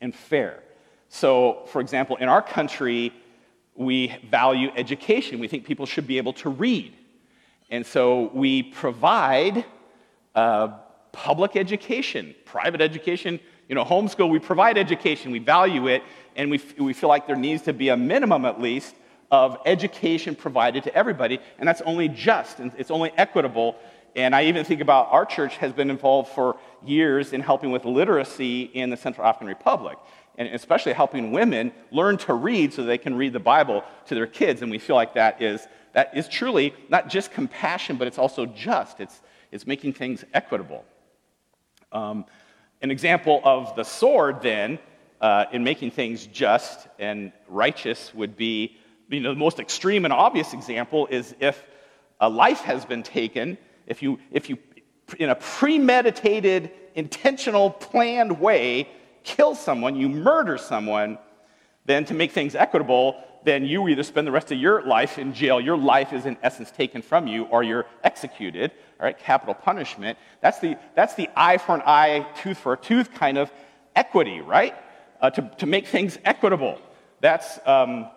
and 0.00 0.14
fair. 0.14 0.60
So, 1.08 1.64
for 1.66 1.80
example, 1.80 2.16
in 2.16 2.28
our 2.28 2.42
country, 2.42 3.12
we 3.74 4.14
value 4.30 4.70
education. 4.76 5.38
We 5.38 5.48
think 5.48 5.64
people 5.64 5.86
should 5.86 6.06
be 6.06 6.18
able 6.18 6.32
to 6.34 6.48
read. 6.48 6.94
And 7.70 7.86
so 7.86 8.30
we 8.34 8.62
provide 8.62 9.64
uh, 10.34 10.68
public 11.12 11.56
education, 11.56 12.34
private 12.44 12.80
education, 12.80 13.40
you 13.68 13.74
know, 13.74 13.84
homeschool, 13.84 14.28
we 14.28 14.38
provide 14.38 14.76
education, 14.76 15.30
we 15.30 15.38
value 15.38 15.86
it, 15.88 16.02
and 16.36 16.50
we, 16.50 16.60
we 16.78 16.92
feel 16.92 17.08
like 17.08 17.26
there 17.26 17.36
needs 17.36 17.62
to 17.62 17.72
be 17.72 17.88
a 17.88 17.96
minimum 17.96 18.44
at 18.44 18.60
least 18.60 18.94
of 19.30 19.58
education 19.64 20.34
provided 20.34 20.84
to 20.84 20.94
everybody, 20.94 21.38
and 21.58 21.66
that's 21.66 21.80
only 21.82 22.08
just, 22.08 22.58
and 22.58 22.70
it's 22.76 22.90
only 22.90 23.10
equitable. 23.16 23.76
And 24.14 24.34
I 24.34 24.44
even 24.44 24.64
think 24.64 24.80
about 24.80 25.08
our 25.10 25.24
church 25.24 25.56
has 25.58 25.72
been 25.72 25.90
involved 25.90 26.30
for 26.30 26.56
years 26.84 27.32
in 27.32 27.40
helping 27.40 27.70
with 27.70 27.84
literacy 27.84 28.62
in 28.62 28.90
the 28.90 28.96
Central 28.96 29.26
African 29.26 29.48
Republic, 29.48 29.98
and 30.36 30.48
especially 30.48 30.92
helping 30.92 31.32
women 31.32 31.72
learn 31.90 32.18
to 32.18 32.34
read 32.34 32.72
so 32.72 32.82
they 32.82 32.98
can 32.98 33.14
read 33.14 33.32
the 33.32 33.40
Bible 33.40 33.84
to 34.06 34.14
their 34.14 34.26
kids. 34.26 34.62
And 34.62 34.70
we 34.70 34.78
feel 34.78 34.96
like 34.96 35.14
that 35.14 35.40
is, 35.40 35.66
that 35.94 36.16
is 36.16 36.28
truly 36.28 36.74
not 36.88 37.08
just 37.08 37.32
compassion, 37.32 37.96
but 37.96 38.06
it's 38.06 38.18
also 38.18 38.46
just. 38.46 39.00
It's, 39.00 39.20
it's 39.50 39.66
making 39.66 39.94
things 39.94 40.24
equitable. 40.34 40.84
Um, 41.90 42.26
an 42.80 42.90
example 42.90 43.40
of 43.44 43.76
the 43.76 43.84
sword, 43.84 44.42
then, 44.42 44.78
uh, 45.20 45.44
in 45.52 45.62
making 45.62 45.92
things 45.92 46.26
just 46.26 46.88
and 46.98 47.32
righteous 47.48 48.12
would 48.12 48.36
be 48.36 48.76
you 49.08 49.20
know, 49.20 49.32
the 49.32 49.38
most 49.38 49.60
extreme 49.60 50.04
and 50.04 50.12
obvious 50.12 50.52
example 50.52 51.06
is 51.06 51.34
if 51.38 51.62
a 52.20 52.28
life 52.28 52.62
has 52.62 52.84
been 52.84 53.02
taken, 53.02 53.58
if 53.86 54.02
you, 54.02 54.18
if 54.30 54.48
you 54.48 54.58
in 55.18 55.30
a 55.30 55.34
premeditated, 55.34 56.70
intentional, 56.94 57.70
planned 57.70 58.40
way, 58.40 58.88
kill 59.24 59.54
someone, 59.54 59.96
you 59.96 60.08
murder 60.08 60.58
someone, 60.58 61.18
then 61.84 62.04
to 62.04 62.14
make 62.14 62.32
things 62.32 62.54
equitable, 62.54 63.22
then 63.44 63.64
you 63.64 63.88
either 63.88 64.02
spend 64.02 64.26
the 64.26 64.32
rest 64.32 64.52
of 64.52 64.58
your 64.58 64.82
life 64.82 65.18
in 65.18 65.34
jail, 65.34 65.60
your 65.60 65.76
life 65.76 66.12
is 66.12 66.26
in 66.26 66.36
essence 66.42 66.70
taken 66.70 67.02
from 67.02 67.26
you, 67.26 67.44
or 67.44 67.62
you're 67.62 67.86
executed, 68.04 68.70
all 69.00 69.06
right, 69.06 69.18
capital 69.18 69.54
punishment. 69.54 70.16
That's 70.40 70.60
the, 70.60 70.76
that's 70.94 71.14
the 71.14 71.28
eye 71.34 71.58
for 71.58 71.74
an 71.74 71.82
eye, 71.84 72.26
tooth 72.36 72.58
for 72.58 72.74
a 72.74 72.76
tooth 72.76 73.12
kind 73.12 73.38
of 73.38 73.50
equity, 73.96 74.40
right? 74.40 74.74
Uh, 75.20 75.30
to, 75.30 75.50
to 75.58 75.66
make 75.66 75.86
things 75.88 76.18
equitable. 76.24 76.78
That's, 77.20 77.58
um, 77.66 78.08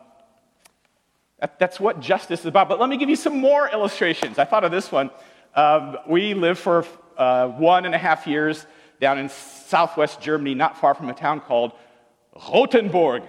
that, 1.39 1.59
that's 1.59 1.79
what 1.79 1.99
justice 1.99 2.41
is 2.41 2.45
about. 2.45 2.69
But 2.69 2.79
let 2.79 2.89
me 2.89 2.97
give 2.97 3.09
you 3.09 3.15
some 3.15 3.39
more 3.39 3.69
illustrations. 3.69 4.37
I 4.39 4.45
thought 4.45 4.63
of 4.63 4.71
this 4.71 4.91
one. 4.91 5.09
Um, 5.55 5.97
we 6.05 6.33
lived 6.33 6.59
for 6.59 6.85
uh, 7.17 7.47
one 7.47 7.85
and 7.85 7.95
a 7.95 7.97
half 7.97 8.27
years 8.27 8.65
down 8.99 9.17
in 9.17 9.29
southwest 9.29 10.19
Germany, 10.19 10.53
not 10.53 10.77
far 10.77 10.93
from 10.93 11.07
a 11.07 11.13
town 11.13 11.39
called 11.39 11.71
Rothenburg. 12.51 13.23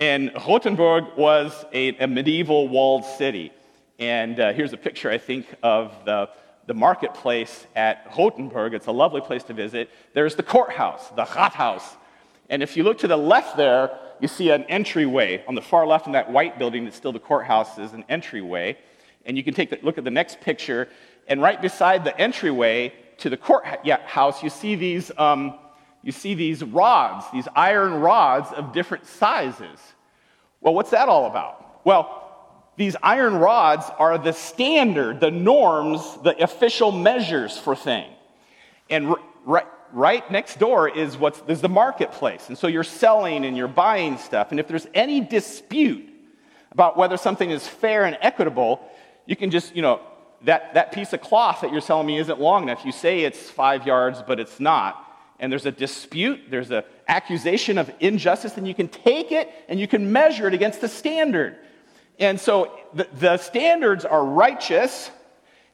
And 0.00 0.32
Rothenburg 0.34 1.16
was 1.16 1.64
a, 1.72 1.96
a 1.98 2.08
medieval 2.08 2.66
walled 2.66 3.04
city. 3.04 3.52
And 4.00 4.40
uh, 4.40 4.52
here's 4.52 4.72
a 4.72 4.76
picture, 4.76 5.10
I 5.12 5.18
think, 5.18 5.46
of 5.62 5.92
the, 6.04 6.28
the 6.66 6.74
marketplace 6.74 7.68
at 7.76 8.12
Rothenburg. 8.18 8.74
It's 8.74 8.86
a 8.86 8.92
lovely 8.92 9.20
place 9.20 9.44
to 9.44 9.54
visit. 9.54 9.90
There's 10.14 10.34
the 10.34 10.42
courthouse, 10.42 11.08
the 11.10 11.24
Rathaus. 11.24 11.84
And 12.50 12.64
if 12.64 12.76
you 12.76 12.82
look 12.82 12.98
to 12.98 13.08
the 13.08 13.16
left 13.16 13.56
there, 13.56 13.96
you 14.18 14.26
see 14.26 14.50
an 14.50 14.64
entryway. 14.64 15.44
On 15.46 15.54
the 15.54 15.62
far 15.62 15.86
left 15.86 16.06
in 16.06 16.14
that 16.14 16.32
white 16.32 16.58
building 16.58 16.84
that's 16.84 16.96
still 16.96 17.12
the 17.12 17.20
courthouse 17.20 17.78
is 17.78 17.92
an 17.92 18.04
entryway. 18.08 18.76
And 19.24 19.36
you 19.36 19.44
can 19.44 19.54
take 19.54 19.70
a 19.70 19.78
look 19.82 19.98
at 19.98 20.04
the 20.04 20.10
next 20.10 20.40
picture, 20.40 20.88
and 21.28 21.40
right 21.42 21.60
beside 21.60 22.04
the 22.04 22.18
entryway 22.18 22.92
to 23.18 23.30
the 23.30 23.36
courthouse, 23.36 24.42
you 24.42 24.50
see 24.50 24.74
these, 24.74 25.12
um, 25.18 25.58
you 26.02 26.12
see 26.12 26.34
these 26.34 26.64
rods, 26.64 27.26
these 27.32 27.46
iron 27.54 27.94
rods 27.94 28.50
of 28.52 28.72
different 28.72 29.06
sizes. 29.06 29.78
Well, 30.60 30.74
what's 30.74 30.90
that 30.90 31.08
all 31.08 31.26
about? 31.26 31.84
Well, 31.84 32.24
these 32.76 32.96
iron 33.02 33.34
rods 33.36 33.86
are 33.98 34.18
the 34.18 34.32
standard, 34.32 35.20
the 35.20 35.30
norms, 35.30 36.00
the 36.22 36.42
official 36.42 36.92
measures 36.92 37.58
for 37.58 37.76
things. 37.76 38.14
And 38.88 39.14
right, 39.44 39.66
right 39.92 40.30
next 40.30 40.58
door 40.58 40.88
is 40.88 41.16
what's 41.16 41.42
is 41.48 41.60
the 41.60 41.68
marketplace. 41.68 42.48
And 42.48 42.56
so 42.56 42.68
you're 42.68 42.84
selling 42.84 43.44
and 43.44 43.56
you're 43.56 43.68
buying 43.68 44.16
stuff. 44.16 44.50
And 44.50 44.60
if 44.60 44.68
there's 44.68 44.86
any 44.94 45.20
dispute 45.20 46.08
about 46.70 46.96
whether 46.96 47.16
something 47.16 47.50
is 47.50 47.66
fair 47.66 48.04
and 48.04 48.16
equitable, 48.20 48.80
you 49.26 49.36
can 49.36 49.50
just, 49.50 49.74
you 49.74 49.82
know, 49.82 50.00
that, 50.42 50.74
that 50.74 50.92
piece 50.92 51.12
of 51.12 51.20
cloth 51.20 51.60
that 51.62 51.72
you're 51.72 51.80
selling 51.80 52.06
me 52.06 52.18
isn't 52.18 52.40
long 52.40 52.64
enough. 52.64 52.84
You 52.84 52.92
say 52.92 53.20
it's 53.20 53.50
five 53.50 53.86
yards, 53.86 54.22
but 54.26 54.38
it's 54.38 54.60
not. 54.60 55.04
And 55.40 55.52
there's 55.52 55.66
a 55.66 55.72
dispute, 55.72 56.40
there's 56.50 56.70
an 56.70 56.82
accusation 57.06 57.78
of 57.78 57.90
injustice, 58.00 58.56
and 58.56 58.66
you 58.66 58.74
can 58.74 58.88
take 58.88 59.30
it 59.32 59.50
and 59.68 59.78
you 59.78 59.86
can 59.86 60.12
measure 60.12 60.48
it 60.48 60.54
against 60.54 60.80
the 60.80 60.88
standard. 60.88 61.56
And 62.18 62.40
so 62.40 62.72
the, 62.94 63.08
the 63.14 63.36
standards 63.36 64.04
are 64.04 64.24
righteous, 64.24 65.10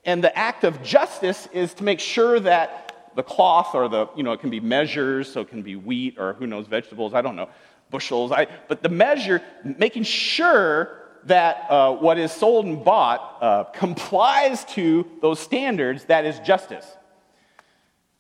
and 0.05 0.23
the 0.23 0.37
act 0.37 0.65
of 0.65 0.83
justice 0.83 1.49
is 1.53 1.73
to 1.75 1.85
make 1.85 2.01
sure 2.01 2.39
that 2.41 3.11
the 3.15 3.23
cloth 3.23 3.75
or 3.75 3.89
the, 3.89 4.09
you 4.17 4.23
know, 4.23 4.33
it 4.33 4.41
can 4.41 4.51
be 4.51 4.61
measures, 4.61 5.33
so 5.33 5.41
it 5.41 5.49
can 5.49 5.63
be 5.63 5.77
wheat 5.77 6.19
or 6.19 6.35
who 6.35 6.47
knows, 6.47 6.67
vegetables, 6.67 7.15
I 7.15 7.23
don't 7.23 7.37
know, 7.37 7.49
bushels. 7.91 8.33
I, 8.33 8.49
but 8.69 8.83
the 8.83 8.89
measure, 8.89 9.41
making 9.65 10.03
sure 10.03 11.04
that 11.27 11.67
uh, 11.71 11.93
what 11.93 12.19
is 12.19 12.33
sold 12.33 12.67
and 12.67 12.85
bought 12.85 13.39
uh, 13.41 13.65
complies 13.75 14.65
to 14.67 15.07
those 15.21 15.41
standards, 15.41 16.05
that 16.05 16.25
is 16.25 16.39
justice. 16.41 16.87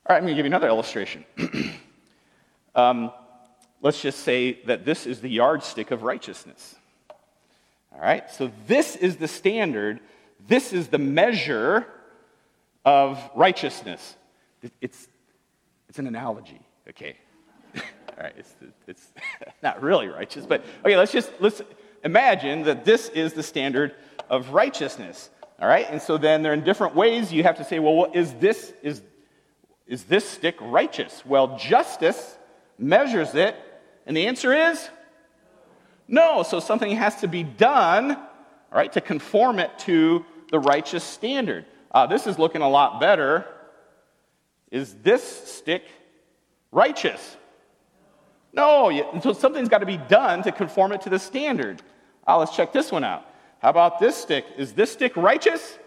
All 0.06 0.14
right, 0.14 0.16
I'm 0.16 0.24
going 0.24 0.34
to 0.34 0.36
give 0.36 0.46
you 0.46 0.50
another 0.50 0.68
illustration. 0.68 1.24
um, 2.74 3.10
let's 3.80 4.00
just 4.00 4.20
say 4.20 4.60
that 4.66 4.84
this 4.84 5.06
is 5.06 5.20
the 5.20 5.28
yardstick 5.28 5.90
of 5.90 6.02
righteousness. 6.02 6.74
All 7.94 8.00
right, 8.00 8.28
so 8.30 8.50
this 8.66 8.96
is 8.96 9.16
the 9.16 9.28
standard, 9.28 10.00
this 10.46 10.72
is 10.72 10.88
the 10.88 10.98
measure 10.98 11.86
of 12.84 13.18
righteousness. 13.34 14.16
It's, 14.80 15.08
it's 15.88 15.98
an 15.98 16.06
analogy, 16.06 16.60
okay? 16.88 17.16
All 17.76 17.82
right, 18.24 18.34
it's, 18.36 18.54
it's 18.86 19.12
not 19.62 19.82
really 19.82 20.08
righteous, 20.08 20.44
but 20.44 20.64
okay, 20.84 20.96
let's 20.96 21.12
just 21.12 21.30
let's 21.40 21.62
imagine 22.04 22.62
that 22.62 22.84
this 22.84 23.08
is 23.08 23.32
the 23.32 23.42
standard 23.42 23.94
of 24.30 24.50
righteousness. 24.50 25.30
All 25.60 25.68
right, 25.68 25.86
and 25.88 26.00
so 26.00 26.18
then 26.18 26.42
there 26.42 26.52
are 26.52 26.56
different 26.56 26.94
ways 26.94 27.32
you 27.32 27.42
have 27.44 27.56
to 27.56 27.64
say, 27.64 27.78
well, 27.78 28.10
is 28.12 28.34
this 28.34 28.72
is 28.82 29.02
is 29.86 30.04
this 30.04 30.28
stick 30.28 30.56
righteous? 30.60 31.22
Well, 31.26 31.58
justice 31.58 32.38
measures 32.78 33.34
it, 33.34 33.56
and 34.06 34.16
the 34.16 34.26
answer 34.26 34.52
is 34.52 34.88
no. 36.08 36.42
So 36.42 36.60
something 36.60 36.90
has 36.96 37.20
to 37.20 37.28
be 37.28 37.42
done, 37.42 38.12
all 38.12 38.22
right, 38.72 38.92
to 38.92 39.00
conform 39.00 39.58
it 39.58 39.78
to 39.80 40.24
the 40.50 40.58
righteous 40.58 41.04
standard. 41.04 41.66
Uh, 41.90 42.06
this 42.06 42.26
is 42.26 42.38
looking 42.38 42.62
a 42.62 42.68
lot 42.68 43.00
better 43.00 43.46
is 44.74 44.92
this 45.02 45.22
stick 45.22 45.84
righteous? 46.72 47.36
No, 48.52 49.20
so 49.22 49.32
something's 49.32 49.68
got 49.68 49.78
to 49.78 49.86
be 49.86 49.98
done 49.98 50.42
to 50.42 50.50
conform 50.50 50.90
it 50.90 51.02
to 51.02 51.10
the 51.10 51.18
standard. 51.20 51.80
Ah, 52.26 52.36
let's 52.36 52.54
check 52.54 52.72
this 52.72 52.90
one 52.90 53.04
out. 53.04 53.26
How 53.60 53.70
about 53.70 53.98
this 53.98 54.16
stick? 54.16 54.44
Is 54.56 54.72
this 54.72 54.92
stick 54.92 55.16
righteous? 55.16 55.78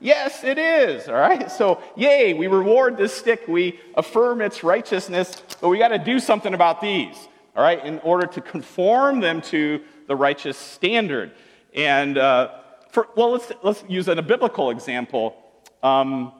Yes, 0.00 0.42
it 0.42 0.58
is. 0.58 1.08
All 1.08 1.14
right. 1.14 1.50
So, 1.50 1.80
yay, 1.96 2.34
we 2.34 2.48
reward 2.48 2.96
this 2.96 3.14
stick. 3.14 3.46
We 3.46 3.78
affirm 3.94 4.40
its 4.40 4.64
righteousness, 4.64 5.40
but 5.60 5.68
we 5.68 5.78
got 5.78 5.88
to 5.88 5.98
do 5.98 6.18
something 6.18 6.54
about 6.54 6.80
these. 6.80 7.16
All 7.54 7.62
right, 7.62 7.84
in 7.84 7.98
order 7.98 8.26
to 8.26 8.40
conform 8.40 9.20
them 9.20 9.42
to 9.42 9.82
the 10.08 10.16
righteous 10.16 10.56
standard. 10.56 11.32
And 11.74 12.16
uh, 12.16 12.50
for, 12.90 13.08
well, 13.14 13.32
let's 13.32 13.52
let's 13.62 13.84
use 13.88 14.08
a 14.08 14.20
biblical 14.22 14.70
example. 14.70 15.36
Um, 15.82 16.32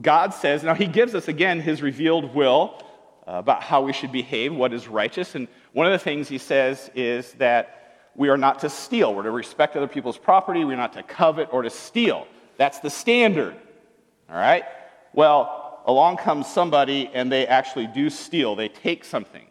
God 0.00 0.32
says, 0.32 0.62
now 0.62 0.74
He 0.74 0.86
gives 0.86 1.14
us 1.14 1.28
again 1.28 1.60
His 1.60 1.82
revealed 1.82 2.34
will 2.34 2.82
uh, 3.28 3.32
about 3.32 3.62
how 3.62 3.82
we 3.82 3.92
should 3.92 4.10
behave, 4.10 4.54
what 4.54 4.72
is 4.72 4.88
righteous. 4.88 5.34
And 5.34 5.48
one 5.72 5.86
of 5.86 5.92
the 5.92 5.98
things 5.98 6.28
He 6.28 6.38
says 6.38 6.90
is 6.94 7.32
that 7.34 7.83
we 8.16 8.28
are 8.28 8.36
not 8.36 8.60
to 8.60 8.70
steal. 8.70 9.14
We're 9.14 9.24
to 9.24 9.30
respect 9.30 9.76
other 9.76 9.88
people's 9.88 10.18
property. 10.18 10.64
We're 10.64 10.76
not 10.76 10.92
to 10.94 11.02
covet 11.02 11.48
or 11.52 11.62
to 11.62 11.70
steal. 11.70 12.26
That's 12.56 12.78
the 12.78 12.90
standard. 12.90 13.56
All 14.30 14.36
right? 14.36 14.64
Well, 15.12 15.82
along 15.86 16.18
comes 16.18 16.46
somebody 16.46 17.10
and 17.12 17.30
they 17.30 17.46
actually 17.46 17.86
do 17.88 18.10
steal. 18.10 18.54
They 18.54 18.68
take 18.68 19.04
something. 19.04 19.46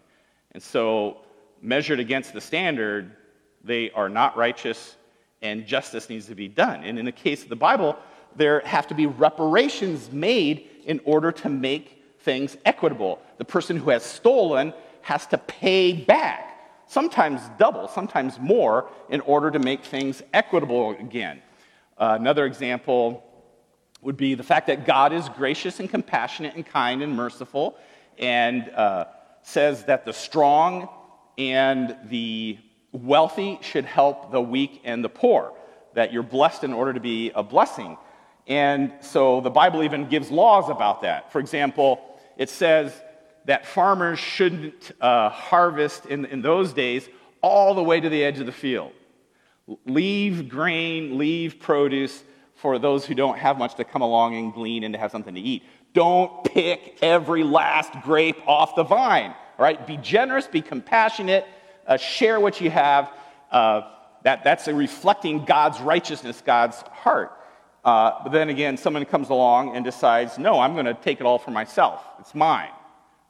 And 0.52 0.62
so, 0.62 1.18
measured 1.62 2.00
against 2.00 2.34
the 2.34 2.42
standard, 2.42 3.12
they 3.64 3.92
are 3.92 4.10
not 4.10 4.38
righteous 4.38 4.96
and 5.42 5.66
justice 5.66 6.10
needs 6.10 6.28
to 6.28 6.36
be 6.36 6.48
done. 6.48 6.84
And 6.84 6.98
in 6.98 7.06
the 7.06 7.12
case 7.12 7.44
of 7.44 7.50
the 7.50 7.56
Bible, 7.56 7.98
there 8.36 8.62
have 8.62 8.88
to 8.88 8.96
be 8.96 9.06
reparations 9.06 10.12
made 10.12 10.70
in 10.86 11.00
order 11.06 11.32
to 11.32 11.50
make 11.50 12.04
things 12.20 12.58
equitable. 12.66 13.22
The 13.38 13.46
person 13.46 13.78
who 13.78 13.90
has 13.90 14.04
stolen 14.04 14.74
has 15.02 15.28
to 15.28 15.38
pay 15.38 15.94
back 15.94 16.53
sometimes 16.88 17.42
double, 17.58 17.88
sometimes 17.88 18.40
more, 18.40 18.90
in 19.10 19.22
order 19.22 19.52
to 19.52 19.60
make 19.60 19.84
things 19.84 20.22
equitable 20.34 20.92
again. 20.92 21.42
Uh, 21.98 22.18
another 22.20 22.46
example 22.46 23.24
would 24.02 24.18
be 24.18 24.36
the 24.36 24.44
fact 24.44 24.68
that 24.68 24.86
God 24.86 25.14
is 25.14 25.30
gracious 25.30 25.80
and 25.80 25.90
compassionate 25.90 26.56
and 26.56 26.66
kind 26.66 27.02
and 27.02 27.16
merciful, 27.16 27.78
and 28.18 28.70
uh, 28.70 29.06
says 29.42 29.86
that 29.86 30.06
the 30.06 30.14
strong 30.14 30.90
and 31.38 31.96
the 32.06 32.58
wealthy 32.92 33.60
should 33.62 33.86
help 33.86 34.32
the 34.32 34.42
weak 34.42 34.82
and 34.84 35.04
the 35.04 35.10
poor, 35.10 35.54
that 35.94 36.14
you're 36.14 36.24
blessed 36.24 36.64
in 36.64 36.74
order 36.74 36.94
to 36.94 37.00
be 37.00 37.32
a 37.32 37.44
blessing. 37.44 37.98
And 38.48 38.94
so 39.00 39.42
the 39.42 39.50
Bible 39.50 39.84
even 39.84 40.10
gives 40.10 40.30
laws 40.30 40.70
about 40.70 41.02
that. 41.02 41.32
For 41.32 41.40
example, 41.40 42.02
it 42.38 42.50
says 42.50 42.94
that 43.46 43.66
farmers 43.66 44.20
shouldn't 44.20 44.92
uh, 45.02 45.30
harvest 45.30 46.06
in, 46.06 46.26
in 46.26 46.42
those 46.42 46.74
days 46.74 47.08
all 47.42 47.76
the 47.76 47.84
way 47.84 48.00
to 48.00 48.10
the 48.10 48.24
edge 48.24 48.40
of 48.40 48.46
the 48.46 48.52
field. 48.52 48.92
Leave 49.86 50.50
grain, 50.50 51.18
leave 51.18 51.60
produce 51.60 52.24
for 52.56 52.80
those 52.80 53.06
who 53.06 53.14
don't 53.14 53.38
have 53.38 53.58
much 53.58 53.76
to 53.76 53.84
come 53.84 54.02
along 54.02 54.36
and 54.36 54.54
glean 54.54 54.84
and 54.84 54.94
to 54.94 55.00
have 55.00 55.12
something 55.12 55.36
to 55.36 55.42
eat. 55.42 55.64
Don't 55.94 56.44
pick 56.46 56.98
every 57.02 57.44
last 57.44 57.94
grape 58.04 58.38
off 58.48 58.76
the 58.76 58.84
vine. 58.84 59.32
All 59.58 59.64
right? 59.64 59.86
Be 59.86 59.98
generous, 59.98 60.48
be 60.48 60.62
compassionate, 60.62 61.46
uh, 61.86 61.98
share 61.98 62.40
what 62.40 62.62
you 62.62 62.70
have. 62.70 63.12
Uh, 63.52 63.82
that, 64.24 64.44
that's 64.44 64.68
reflecting 64.68 65.46
God's 65.46 65.80
righteousness, 65.82 66.42
God's 66.44 66.78
heart. 66.92 67.38
Uh, 67.84 68.24
but 68.24 68.32
then 68.32 68.50
again, 68.50 68.78
someone 68.78 69.04
comes 69.06 69.30
along 69.30 69.76
and 69.76 69.84
decides, 69.84 70.38
no, 70.38 70.60
I'm 70.60 70.74
going 70.74 70.86
to 70.86 70.94
take 70.94 71.20
it 71.20 71.26
all 71.26 71.38
for 71.38 71.52
myself. 71.52 72.02
It's 72.20 72.34
mine. 72.34 72.70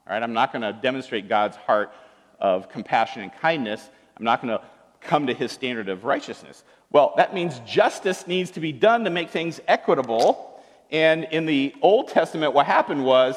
All 0.07 0.13
right? 0.13 0.23
I'm 0.23 0.33
not 0.33 0.51
going 0.51 0.61
to 0.61 0.73
demonstrate 0.73 1.29
God's 1.29 1.55
heart 1.57 1.93
of 2.39 2.69
compassion 2.69 3.21
and 3.21 3.33
kindness. 3.33 3.89
I'm 4.17 4.25
not 4.25 4.41
going 4.41 4.57
to 4.57 4.63
come 5.01 5.27
to 5.27 5.33
his 5.33 5.51
standard 5.51 5.89
of 5.89 6.03
righteousness. 6.03 6.63
Well, 6.91 7.13
that 7.17 7.33
means 7.33 7.59
justice 7.65 8.27
needs 8.27 8.51
to 8.51 8.59
be 8.59 8.71
done 8.71 9.03
to 9.03 9.09
make 9.09 9.29
things 9.29 9.59
equitable. 9.67 10.61
And 10.91 11.25
in 11.25 11.45
the 11.45 11.73
Old 11.81 12.09
Testament, 12.09 12.53
what 12.53 12.65
happened 12.65 13.03
was 13.03 13.35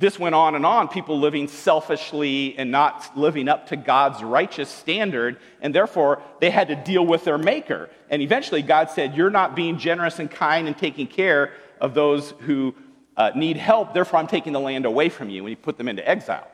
this 0.00 0.18
went 0.18 0.34
on 0.34 0.54
and 0.54 0.64
on, 0.64 0.88
people 0.88 1.18
living 1.18 1.46
selfishly 1.46 2.56
and 2.56 2.70
not 2.70 3.16
living 3.16 3.48
up 3.48 3.68
to 3.68 3.76
God's 3.76 4.22
righteous 4.22 4.70
standard, 4.70 5.36
and 5.60 5.74
therefore 5.74 6.22
they 6.40 6.48
had 6.48 6.68
to 6.68 6.74
deal 6.74 7.04
with 7.04 7.24
their 7.24 7.36
maker. 7.36 7.90
And 8.08 8.22
eventually 8.22 8.62
God 8.62 8.88
said, 8.88 9.14
You're 9.14 9.28
not 9.28 9.54
being 9.54 9.78
generous 9.78 10.18
and 10.18 10.30
kind 10.30 10.66
and 10.66 10.76
taking 10.76 11.06
care 11.06 11.52
of 11.82 11.92
those 11.92 12.30
who 12.40 12.74
uh, 13.20 13.30
need 13.34 13.58
help, 13.58 13.92
therefore 13.92 14.18
I'm 14.18 14.26
taking 14.26 14.54
the 14.54 14.60
land 14.60 14.86
away 14.86 15.10
from 15.10 15.28
you. 15.28 15.40
And 15.40 15.48
he 15.50 15.54
put 15.54 15.76
them 15.76 15.88
into 15.88 16.08
exile. 16.08 16.48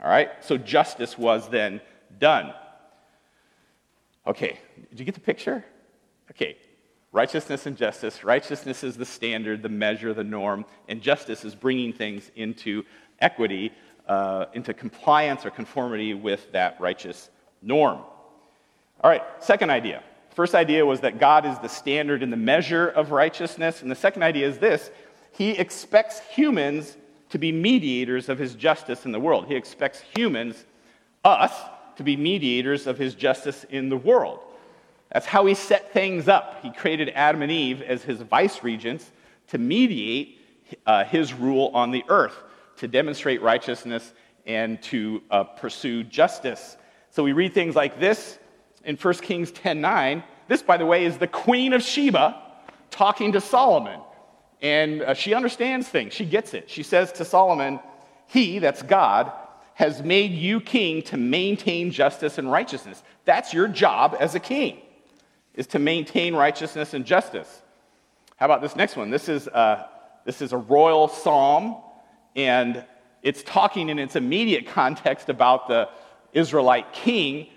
All 0.00 0.08
right? 0.08 0.30
So 0.40 0.56
justice 0.56 1.18
was 1.18 1.48
then 1.48 1.80
done. 2.20 2.54
Okay, 4.24 4.60
did 4.90 5.00
you 5.00 5.04
get 5.04 5.14
the 5.14 5.20
picture? 5.20 5.64
Okay, 6.30 6.56
righteousness 7.10 7.66
and 7.66 7.76
justice. 7.76 8.22
Righteousness 8.22 8.84
is 8.84 8.96
the 8.96 9.04
standard, 9.04 9.64
the 9.64 9.68
measure, 9.68 10.14
the 10.14 10.22
norm, 10.22 10.64
and 10.88 11.02
justice 11.02 11.44
is 11.44 11.56
bringing 11.56 11.92
things 11.92 12.30
into 12.36 12.84
equity, 13.20 13.72
uh, 14.06 14.44
into 14.54 14.72
compliance 14.74 15.44
or 15.44 15.50
conformity 15.50 16.14
with 16.14 16.52
that 16.52 16.80
righteous 16.80 17.30
norm. 17.62 17.98
All 19.00 19.10
right, 19.10 19.22
second 19.40 19.70
idea. 19.70 20.04
First 20.30 20.54
idea 20.54 20.86
was 20.86 21.00
that 21.00 21.18
God 21.18 21.44
is 21.44 21.58
the 21.58 21.68
standard 21.68 22.22
and 22.22 22.32
the 22.32 22.36
measure 22.36 22.86
of 22.86 23.10
righteousness. 23.10 23.82
And 23.82 23.90
the 23.90 23.96
second 23.96 24.22
idea 24.22 24.46
is 24.48 24.58
this 24.58 24.88
He 25.32 25.50
expects 25.50 26.20
humans 26.20 26.96
to 27.30 27.38
be 27.38 27.52
mediators 27.52 28.28
of 28.28 28.38
His 28.38 28.54
justice 28.54 29.06
in 29.06 29.12
the 29.12 29.20
world. 29.20 29.46
He 29.46 29.56
expects 29.56 30.02
humans, 30.14 30.64
us, 31.24 31.52
to 31.96 32.02
be 32.02 32.16
mediators 32.16 32.86
of 32.86 32.98
His 32.98 33.14
justice 33.14 33.64
in 33.70 33.88
the 33.88 33.96
world. 33.96 34.40
That's 35.12 35.26
how 35.26 35.44
he 35.44 35.54
set 35.54 35.92
things 35.92 36.26
up. 36.26 36.60
He 36.62 36.70
created 36.70 37.10
Adam 37.10 37.42
and 37.42 37.52
Eve 37.52 37.82
as 37.82 38.02
his 38.02 38.22
vice 38.22 38.62
regents 38.62 39.10
to 39.48 39.58
mediate 39.58 40.40
uh, 40.86 41.04
his 41.04 41.34
rule 41.34 41.70
on 41.74 41.90
the 41.90 42.02
earth, 42.08 42.34
to 42.78 42.88
demonstrate 42.88 43.42
righteousness 43.42 44.14
and 44.46 44.82
to 44.84 45.22
uh, 45.30 45.44
pursue 45.44 46.02
justice. 46.02 46.78
So 47.10 47.22
we 47.22 47.32
read 47.32 47.52
things 47.52 47.76
like 47.76 48.00
this 48.00 48.38
in 48.84 48.96
1 48.96 49.14
Kings 49.14 49.52
10:9. 49.52 50.24
This, 50.48 50.62
by 50.62 50.78
the 50.78 50.86
way, 50.86 51.04
is 51.04 51.18
the 51.18 51.26
Queen 51.26 51.74
of 51.74 51.82
Sheba 51.82 52.40
talking 52.90 53.32
to 53.32 53.40
Solomon. 53.40 54.00
And 54.62 55.02
uh, 55.02 55.14
she 55.14 55.34
understands 55.34 55.88
things, 55.88 56.14
she 56.14 56.24
gets 56.24 56.54
it. 56.54 56.70
She 56.70 56.82
says 56.82 57.12
to 57.12 57.24
Solomon, 57.24 57.80
He, 58.28 58.60
that's 58.60 58.82
God, 58.82 59.32
has 59.74 60.02
made 60.02 60.32
you 60.32 60.60
king 60.60 61.02
to 61.02 61.16
maintain 61.16 61.90
justice 61.90 62.38
and 62.38 62.50
righteousness. 62.50 63.02
That's 63.24 63.52
your 63.52 63.68
job 63.68 64.16
as 64.18 64.34
a 64.34 64.40
king 64.40 64.80
is 65.54 65.66
to 65.68 65.78
maintain 65.78 66.34
righteousness 66.34 66.94
and 66.94 67.04
justice. 67.04 67.62
How 68.36 68.46
about 68.46 68.62
this 68.62 68.76
next 68.76 68.96
one? 68.96 69.10
This 69.10 69.28
is 69.28 69.48
uh, 69.48 69.86
this 70.24 70.40
is 70.40 70.52
a 70.52 70.56
royal 70.56 71.08
psalm, 71.08 71.76
and 72.36 72.84
it's 73.22 73.42
talking 73.42 73.88
in 73.88 73.98
its 73.98 74.16
immediate 74.16 74.66
context 74.66 75.28
about 75.28 75.68
the 75.68 75.88
Israelite 76.32 76.92
king, 76.92 77.48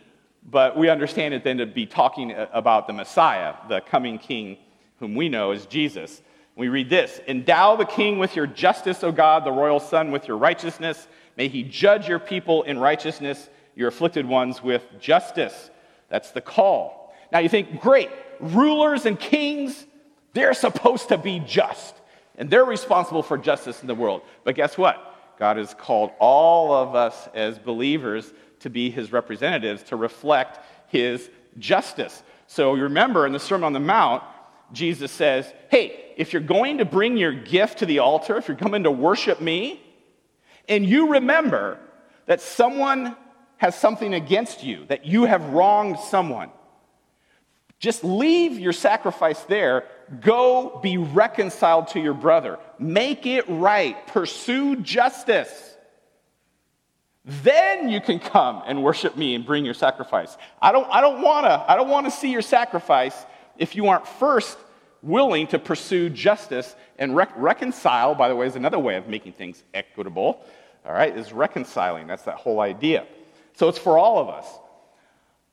but 0.43 0.77
we 0.77 0.89
understand 0.89 1.33
it 1.33 1.43
then 1.43 1.57
to 1.57 1.65
be 1.65 1.85
talking 1.85 2.33
about 2.51 2.87
the 2.87 2.93
Messiah, 2.93 3.55
the 3.69 3.81
coming 3.81 4.17
king, 4.17 4.57
whom 4.99 5.15
we 5.15 5.29
know 5.29 5.51
as 5.51 5.65
Jesus. 5.65 6.21
We 6.55 6.69
read 6.69 6.89
this 6.89 7.19
Endow 7.27 7.75
the 7.75 7.85
king 7.85 8.17
with 8.17 8.35
your 8.35 8.47
justice, 8.47 9.03
O 9.03 9.11
God, 9.11 9.45
the 9.45 9.51
royal 9.51 9.79
son 9.79 10.11
with 10.11 10.27
your 10.27 10.37
righteousness. 10.37 11.07
May 11.37 11.47
he 11.47 11.63
judge 11.63 12.07
your 12.07 12.19
people 12.19 12.63
in 12.63 12.79
righteousness, 12.79 13.49
your 13.75 13.89
afflicted 13.89 14.25
ones 14.25 14.63
with 14.63 14.83
justice. 14.99 15.69
That's 16.09 16.31
the 16.31 16.41
call. 16.41 17.13
Now 17.31 17.39
you 17.39 17.49
think, 17.49 17.81
great, 17.81 18.09
rulers 18.39 19.05
and 19.05 19.19
kings, 19.19 19.85
they're 20.33 20.53
supposed 20.53 21.09
to 21.09 21.17
be 21.17 21.39
just, 21.39 21.95
and 22.37 22.49
they're 22.49 22.65
responsible 22.65 23.23
for 23.23 23.37
justice 23.37 23.81
in 23.81 23.87
the 23.87 23.95
world. 23.95 24.21
But 24.43 24.55
guess 24.55 24.77
what? 24.77 25.13
God 25.37 25.57
has 25.57 25.73
called 25.73 26.11
all 26.19 26.73
of 26.73 26.95
us 26.95 27.27
as 27.33 27.59
believers 27.59 28.31
to 28.59 28.69
be 28.69 28.89
his 28.89 29.11
representatives 29.11 29.83
to 29.83 29.95
reflect 29.97 30.59
his 30.87 31.29
justice. 31.59 32.23
So 32.47 32.75
you 32.75 32.83
remember 32.83 33.25
in 33.25 33.33
the 33.33 33.39
Sermon 33.39 33.65
on 33.65 33.73
the 33.73 33.79
Mount, 33.79 34.23
Jesus 34.75 35.11
says, 35.11 35.51
Hey, 35.69 36.13
if 36.17 36.33
you're 36.33 36.41
going 36.41 36.77
to 36.77 36.85
bring 36.85 37.17
your 37.17 37.33
gift 37.33 37.79
to 37.79 37.85
the 37.85 37.99
altar, 37.99 38.38
if 38.38 38.47
you're 38.47 38.57
coming 38.57 38.83
to 38.83 38.91
worship 38.91 39.41
me, 39.41 39.81
and 40.67 40.85
you 40.85 41.13
remember 41.13 41.79
that 42.25 42.41
someone 42.41 43.15
has 43.57 43.75
something 43.75 44.13
against 44.13 44.63
you, 44.63 44.85
that 44.88 45.05
you 45.05 45.25
have 45.25 45.43
wronged 45.49 45.99
someone, 45.99 46.49
just 47.79 48.03
leave 48.03 48.57
your 48.57 48.73
sacrifice 48.73 49.41
there. 49.43 49.85
Go 50.21 50.79
be 50.81 50.97
reconciled 50.97 51.89
to 51.89 51.99
your 51.99 52.13
brother. 52.13 52.57
Make 52.79 53.25
it 53.25 53.45
right. 53.47 54.07
Pursue 54.07 54.77
justice. 54.77 55.75
Then 57.25 57.89
you 57.89 57.99
can 58.01 58.19
come 58.19 58.61
and 58.65 58.83
worship 58.83 59.17
me 59.17 59.35
and 59.35 59.45
bring 59.45 59.65
your 59.65 59.73
sacrifice. 59.73 60.38
I 60.61 60.71
don't, 60.71 60.88
I 60.91 61.01
don't 61.01 61.21
want 61.21 61.45
to 61.47 61.65
I 61.67 61.75
don't 61.75 61.89
want 61.89 62.05
to 62.05 62.11
see 62.11 62.31
your 62.31 62.43
sacrifice 62.43 63.15
if 63.57 63.75
you 63.75 63.88
aren't 63.88 64.07
first 64.07 64.57
willing 65.05 65.47
to 65.47 65.59
pursue 65.59 66.09
justice 66.09 66.75
and 66.97 67.15
rec- 67.15 67.31
reconcile, 67.37 68.15
by 68.15 68.27
the 68.27 68.35
way, 68.35 68.47
is 68.47 68.55
another 68.55 68.79
way 68.79 68.95
of 68.95 69.07
making 69.07 69.33
things 69.33 69.63
equitable. 69.73 70.43
All 70.85 70.93
right, 70.93 71.15
is 71.15 71.31
reconciling. 71.31 72.07
That's 72.07 72.23
that 72.23 72.35
whole 72.35 72.59
idea. 72.59 73.05
So 73.53 73.69
it's 73.69 73.77
for 73.77 73.97
all 73.97 74.19
of 74.19 74.29
us. 74.29 74.45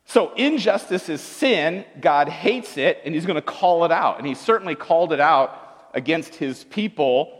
So, 0.04 0.34
injustice 0.34 1.08
is 1.08 1.20
sin. 1.20 1.84
God 2.00 2.28
hates 2.28 2.76
it, 2.76 3.00
and 3.04 3.14
he's 3.14 3.24
going 3.24 3.36
to 3.36 3.42
call 3.42 3.84
it 3.84 3.92
out. 3.92 4.18
And 4.18 4.26
he 4.26 4.34
certainly 4.34 4.74
called 4.74 5.12
it 5.12 5.20
out 5.20 5.90
against 5.94 6.34
his 6.34 6.64
people 6.64 7.38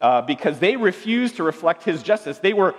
uh, 0.00 0.22
because 0.22 0.60
they 0.60 0.76
refused 0.76 1.36
to 1.36 1.42
reflect 1.42 1.82
his 1.82 2.02
justice. 2.02 2.38
They 2.38 2.52
were 2.52 2.76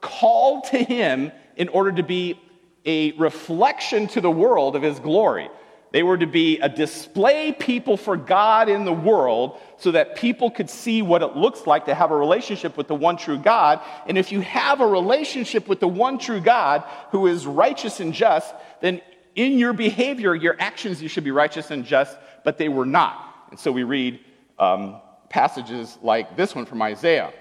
called 0.00 0.64
to 0.66 0.78
him 0.78 1.32
in 1.56 1.68
order 1.68 1.92
to 1.92 2.02
be 2.02 2.40
a 2.84 3.12
reflection 3.12 4.06
to 4.08 4.20
the 4.20 4.30
world 4.30 4.76
of 4.76 4.82
his 4.82 5.00
glory. 5.00 5.50
They 5.92 6.02
were 6.02 6.18
to 6.18 6.26
be 6.26 6.58
a 6.60 6.68
display 6.68 7.52
people 7.52 7.96
for 7.96 8.16
God 8.16 8.68
in 8.68 8.84
the 8.84 8.92
world 8.92 9.58
so 9.76 9.90
that 9.90 10.14
people 10.14 10.50
could 10.50 10.70
see 10.70 11.02
what 11.02 11.22
it 11.22 11.36
looks 11.36 11.66
like 11.66 11.86
to 11.86 11.94
have 11.94 12.12
a 12.12 12.16
relationship 12.16 12.76
with 12.76 12.86
the 12.86 12.94
one 12.94 13.16
true 13.16 13.38
God. 13.38 13.80
And 14.06 14.16
if 14.16 14.30
you 14.30 14.40
have 14.40 14.80
a 14.80 14.86
relationship 14.86 15.66
with 15.66 15.80
the 15.80 15.88
one 15.88 16.18
true 16.18 16.40
God 16.40 16.84
who 17.10 17.26
is 17.26 17.46
righteous 17.46 17.98
and 17.98 18.14
just, 18.14 18.54
then 18.80 19.00
in 19.34 19.58
your 19.58 19.72
behavior, 19.72 20.34
your 20.34 20.56
actions, 20.60 21.02
you 21.02 21.08
should 21.08 21.24
be 21.24 21.30
righteous 21.32 21.70
and 21.70 21.84
just, 21.84 22.16
but 22.44 22.56
they 22.56 22.68
were 22.68 22.86
not. 22.86 23.46
And 23.50 23.58
so 23.58 23.72
we 23.72 23.82
read 23.82 24.20
um, 24.58 25.00
passages 25.28 25.98
like 26.02 26.36
this 26.36 26.54
one 26.54 26.66
from 26.66 26.82
Isaiah. 26.82 27.32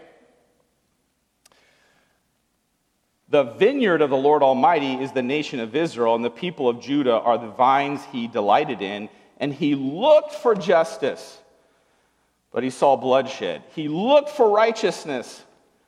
The 3.29 3.43
vineyard 3.43 4.01
of 4.01 4.09
the 4.09 4.17
Lord 4.17 4.41
Almighty 4.41 4.93
is 4.93 5.11
the 5.11 5.21
nation 5.21 5.59
of 5.59 5.75
Israel, 5.75 6.15
and 6.15 6.25
the 6.25 6.31
people 6.31 6.67
of 6.67 6.81
Judah 6.81 7.19
are 7.19 7.37
the 7.37 7.51
vines 7.51 8.01
he 8.11 8.27
delighted 8.27 8.81
in. 8.81 9.07
And 9.39 9.53
he 9.53 9.75
looked 9.75 10.33
for 10.33 10.55
justice, 10.55 11.37
but 12.51 12.63
he 12.63 12.71
saw 12.71 12.95
bloodshed. 12.95 13.63
He 13.75 13.87
looked 13.87 14.29
for 14.29 14.49
righteousness, 14.49 15.43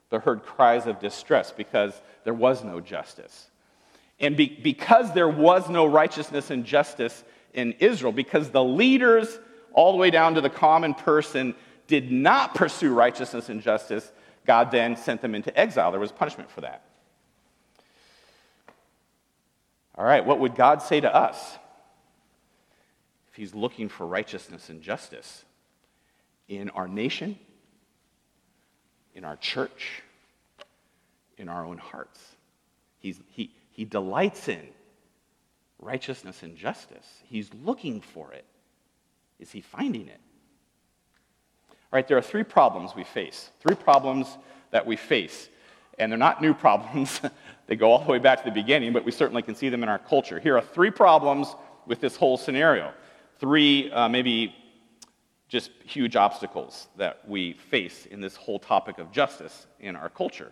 but 0.09 0.21
heard 0.23 0.43
cries 0.43 0.85
of 0.85 0.99
distress 0.99 1.51
because 1.51 1.99
there 2.23 2.33
was 2.33 2.63
no 2.63 2.79
justice. 2.79 3.47
And 4.19 4.37
be, 4.37 4.47
because 4.47 5.11
there 5.13 5.27
was 5.27 5.67
no 5.67 5.87
righteousness 5.87 6.51
and 6.51 6.63
justice 6.63 7.23
in 7.53 7.73
Israel, 7.79 8.11
because 8.11 8.51
the 8.51 8.63
leaders, 8.63 9.39
all 9.73 9.91
the 9.91 9.97
way 9.97 10.11
down 10.11 10.35
to 10.35 10.41
the 10.41 10.49
common 10.49 10.93
person, 10.93 11.55
did 11.87 12.11
not 12.11 12.53
pursue 12.53 12.93
righteousness 12.93 13.49
and 13.49 13.63
justice, 13.63 14.11
God 14.45 14.69
then 14.69 14.95
sent 14.95 15.21
them 15.21 15.33
into 15.33 15.57
exile. 15.59 15.89
There 15.89 15.99
was 15.99 16.11
punishment 16.11 16.51
for 16.51 16.61
that. 16.61 16.83
All 19.95 20.05
right, 20.05 20.25
what 20.25 20.39
would 20.39 20.55
God 20.55 20.81
say 20.81 20.99
to 20.99 21.13
us 21.13 21.57
if 23.29 23.35
He's 23.35 23.53
looking 23.53 23.89
for 23.89 24.07
righteousness 24.07 24.69
and 24.69 24.81
justice 24.81 25.43
in 26.47 26.69
our 26.71 26.87
nation, 26.87 27.37
in 29.13 29.25
our 29.25 29.35
church, 29.35 30.01
in 31.37 31.49
our 31.49 31.65
own 31.65 31.77
hearts? 31.77 32.19
He's, 32.99 33.19
he, 33.29 33.51
he 33.71 33.85
delights 33.85 34.47
in 34.47 34.67
righteousness 35.79 36.43
and 36.43 36.55
justice. 36.55 37.07
He's 37.23 37.49
looking 37.63 38.01
for 38.01 38.31
it. 38.31 38.45
Is 39.39 39.51
he 39.51 39.61
finding 39.61 40.07
it? 40.07 40.19
All 41.69 41.97
right, 41.97 42.07
there 42.07 42.17
are 42.17 42.21
three 42.21 42.43
problems 42.43 42.95
we 42.95 43.03
face. 43.03 43.49
Three 43.59 43.75
problems 43.75 44.37
that 44.69 44.85
we 44.85 44.95
face. 44.95 45.49
And 45.99 46.11
they're 46.11 46.17
not 46.17 46.41
new 46.41 46.53
problems, 46.53 47.19
they 47.71 47.77
go 47.77 47.93
all 47.93 48.03
the 48.03 48.11
way 48.11 48.19
back 48.19 48.39
to 48.39 48.43
the 48.43 48.51
beginning, 48.51 48.91
but 48.91 49.05
we 49.05 49.13
certainly 49.13 49.41
can 49.41 49.55
see 49.55 49.69
them 49.69 49.81
in 49.81 49.87
our 49.87 49.97
culture. 49.97 50.41
Here 50.41 50.57
are 50.57 50.61
three 50.61 50.91
problems 50.91 51.55
with 51.85 52.01
this 52.01 52.17
whole 52.17 52.35
scenario. 52.35 52.91
Three, 53.39 53.89
uh, 53.93 54.09
maybe 54.09 54.53
just 55.47 55.71
huge 55.85 56.17
obstacles 56.17 56.89
that 56.97 57.21
we 57.29 57.53
face 57.53 58.07
in 58.07 58.19
this 58.19 58.35
whole 58.35 58.59
topic 58.59 58.97
of 58.99 59.09
justice 59.13 59.67
in 59.79 59.95
our 59.95 60.09
culture. 60.09 60.51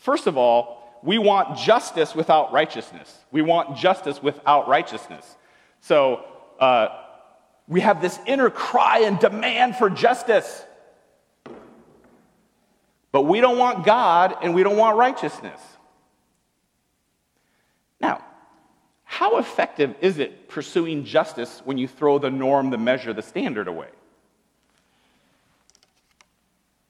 First 0.00 0.26
of 0.26 0.38
all, 0.38 0.98
we 1.02 1.18
want 1.18 1.58
justice 1.58 2.14
without 2.14 2.54
righteousness. 2.54 3.14
We 3.30 3.42
want 3.42 3.76
justice 3.76 4.22
without 4.22 4.66
righteousness. 4.66 5.36
So 5.82 6.24
uh, 6.58 6.88
we 7.68 7.82
have 7.82 8.00
this 8.00 8.18
inner 8.24 8.48
cry 8.48 9.00
and 9.00 9.18
demand 9.18 9.76
for 9.76 9.90
justice. 9.90 10.64
But 13.12 13.24
we 13.24 13.42
don't 13.42 13.58
want 13.58 13.84
God 13.84 14.38
and 14.40 14.54
we 14.54 14.62
don't 14.62 14.78
want 14.78 14.96
righteousness. 14.96 15.60
Now, 18.00 18.24
how 19.04 19.38
effective 19.38 19.94
is 20.00 20.18
it 20.18 20.48
pursuing 20.48 21.04
justice 21.04 21.62
when 21.64 21.78
you 21.78 21.88
throw 21.88 22.18
the 22.18 22.30
norm, 22.30 22.70
the 22.70 22.78
measure, 22.78 23.12
the 23.12 23.22
standard 23.22 23.68
away? 23.68 23.88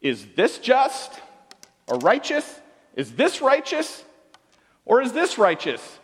Is 0.00 0.26
this 0.34 0.58
just 0.58 1.12
or 1.86 1.98
righteous? 1.98 2.60
Is 2.94 3.12
this 3.12 3.40
righteous 3.40 4.04
or 4.84 5.02
is 5.02 5.12
this 5.12 5.38
righteous? 5.38 5.98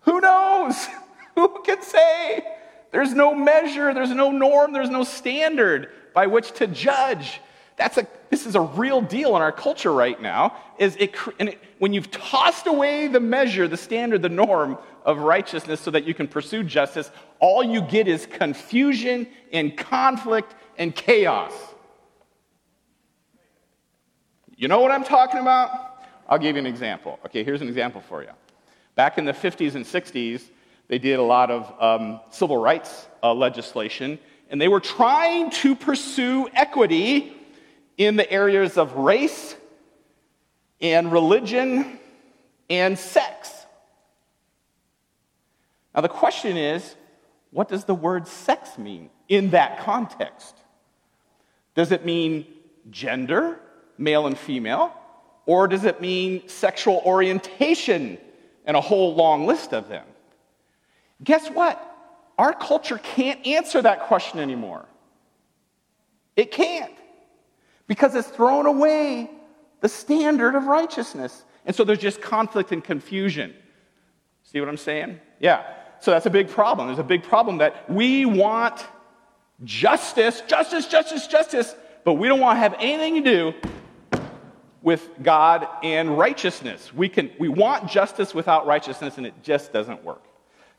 Who 0.00 0.20
knows? 0.20 0.86
Who 1.34 1.62
can 1.64 1.82
say? 1.82 2.44
There's 2.90 3.12
no 3.12 3.34
measure, 3.34 3.92
there's 3.92 4.10
no 4.10 4.30
norm, 4.30 4.72
there's 4.72 4.90
no 4.90 5.04
standard 5.04 5.90
by 6.14 6.26
which 6.26 6.52
to 6.52 6.66
judge. 6.66 7.40
That's 7.78 7.96
a, 7.96 8.06
this 8.28 8.44
is 8.44 8.56
a 8.56 8.60
real 8.60 9.00
deal 9.00 9.36
in 9.36 9.42
our 9.42 9.52
culture 9.52 9.92
right 9.92 10.20
now. 10.20 10.56
Is 10.78 10.96
it, 10.96 11.14
and 11.38 11.50
it, 11.50 11.62
when 11.78 11.92
you've 11.92 12.10
tossed 12.10 12.66
away 12.66 13.06
the 13.06 13.20
measure, 13.20 13.68
the 13.68 13.76
standard, 13.76 14.20
the 14.20 14.28
norm 14.28 14.76
of 15.04 15.18
righteousness 15.18 15.80
so 15.80 15.92
that 15.92 16.04
you 16.04 16.12
can 16.12 16.26
pursue 16.26 16.64
justice, 16.64 17.10
all 17.38 17.62
you 17.62 17.80
get 17.80 18.08
is 18.08 18.26
confusion 18.26 19.28
and 19.52 19.76
conflict 19.76 20.56
and 20.76 20.94
chaos. 20.94 21.52
You 24.56 24.66
know 24.66 24.80
what 24.80 24.90
I'm 24.90 25.04
talking 25.04 25.40
about? 25.40 26.02
I'll 26.28 26.38
give 26.38 26.56
you 26.56 26.60
an 26.60 26.66
example. 26.66 27.20
Okay, 27.26 27.44
here's 27.44 27.62
an 27.62 27.68
example 27.68 28.00
for 28.00 28.22
you. 28.22 28.30
Back 28.96 29.18
in 29.18 29.24
the 29.24 29.32
50s 29.32 29.76
and 29.76 29.84
60s, 29.84 30.42
they 30.88 30.98
did 30.98 31.20
a 31.20 31.22
lot 31.22 31.52
of 31.52 31.72
um, 31.80 32.20
civil 32.30 32.56
rights 32.56 33.06
uh, 33.22 33.32
legislation, 33.32 34.18
and 34.50 34.60
they 34.60 34.66
were 34.66 34.80
trying 34.80 35.50
to 35.50 35.76
pursue 35.76 36.48
equity 36.54 37.37
in 37.98 38.16
the 38.16 38.30
areas 38.30 38.78
of 38.78 38.94
race 38.94 39.54
and 40.80 41.12
religion 41.12 41.98
and 42.70 42.98
sex. 42.98 43.52
Now, 45.94 46.00
the 46.00 46.08
question 46.08 46.56
is 46.56 46.96
what 47.50 47.68
does 47.68 47.84
the 47.84 47.94
word 47.94 48.26
sex 48.26 48.78
mean 48.78 49.10
in 49.28 49.50
that 49.50 49.80
context? 49.80 50.56
Does 51.74 51.92
it 51.92 52.06
mean 52.06 52.46
gender? 52.90 53.60
male 53.98 54.26
and 54.26 54.38
female? 54.38 54.94
Or 55.44 55.66
does 55.66 55.84
it 55.84 56.00
mean 56.00 56.48
sexual 56.48 57.02
orientation 57.04 58.18
and 58.64 58.76
a 58.76 58.80
whole 58.80 59.14
long 59.14 59.46
list 59.46 59.74
of 59.74 59.88
them? 59.88 60.06
Guess 61.22 61.50
what? 61.50 61.84
Our 62.38 62.52
culture 62.52 62.98
can't 62.98 63.44
answer 63.46 63.82
that 63.82 64.02
question 64.02 64.38
anymore. 64.38 64.86
It 66.36 66.52
can't. 66.52 66.92
Because 67.88 68.14
it's 68.14 68.28
thrown 68.28 68.66
away 68.66 69.30
the 69.80 69.88
standard 69.88 70.54
of 70.54 70.66
righteousness. 70.66 71.44
And 71.66 71.74
so 71.74 71.82
there's 71.82 71.98
just 71.98 72.20
conflict 72.20 72.70
and 72.70 72.82
confusion. 72.82 73.54
See 74.44 74.60
what 74.60 74.68
I'm 74.68 74.76
saying? 74.76 75.18
Yeah. 75.40 75.64
So 76.00 76.12
that's 76.12 76.26
a 76.26 76.30
big 76.30 76.48
problem. 76.48 76.86
There's 76.86 77.00
a 77.00 77.02
big 77.02 77.24
problem 77.24 77.58
that 77.58 77.90
we 77.90 78.24
want 78.24 78.86
justice, 79.64 80.42
justice, 80.46 80.86
justice, 80.86 81.26
justice, 81.26 81.74
but 82.04 82.14
we 82.14 82.28
don't 82.28 82.40
want 82.40 82.56
to 82.56 82.60
have 82.60 82.74
anything 82.78 83.22
to 83.22 83.30
do 83.30 83.54
with 84.82 85.10
God 85.22 85.66
and 85.82 86.16
righteousness. 86.16 86.94
We, 86.94 87.08
can, 87.08 87.30
we 87.38 87.48
want 87.48 87.90
justice 87.90 88.34
without 88.34 88.66
righteousness, 88.66 89.18
and 89.18 89.26
it 89.26 89.34
just 89.42 89.72
doesn't 89.72 90.04
work. 90.04 90.22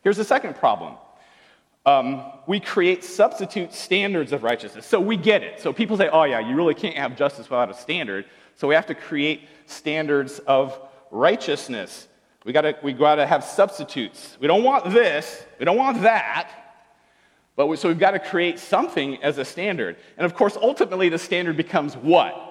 Here's 0.02 0.18
the 0.18 0.24
second 0.24 0.56
problem 0.56 0.96
um, 1.90 2.24
we 2.46 2.60
create 2.60 3.04
substitute 3.04 3.74
standards 3.74 4.32
of 4.32 4.44
righteousness. 4.44 4.86
So 4.86 5.00
we 5.00 5.18
get 5.18 5.44
it. 5.44 5.60
So 5.60 5.74
people 5.74 5.98
say, 5.98 6.10
oh, 6.10 6.24
yeah, 6.24 6.40
you 6.40 6.56
really 6.56 6.74
can't 6.74 6.96
have 6.96 7.18
justice 7.18 7.50
without 7.50 7.70
a 7.70 7.74
standard. 7.74 8.26
So 8.56 8.68
we 8.68 8.76
have 8.76 8.88
to 8.88 8.96
create 8.96 9.48
standards 9.66 10.40
of 10.40 10.80
righteousness. 11.12 12.08
We 12.46 12.54
gotta, 12.54 12.78
we 12.84 12.94
gotta 12.94 13.26
have 13.26 13.44
substitutes. 13.44 14.38
We 14.40 14.48
don't 14.48 14.64
want 14.64 14.92
this, 14.92 15.46
we 15.60 15.66
don't 15.66 15.78
want 15.78 16.02
that. 16.04 16.52
But 17.56 17.68
we, 17.68 17.76
so 17.76 17.90
we've 17.90 18.00
got 18.00 18.12
to 18.12 18.20
create 18.20 18.58
something 18.58 19.22
as 19.22 19.38
a 19.38 19.44
standard. 19.44 19.98
And 20.16 20.26
of 20.26 20.34
course, 20.34 20.56
ultimately, 20.56 21.10
the 21.10 21.20
standard 21.20 21.58
becomes 21.58 21.98
what? 21.98 22.50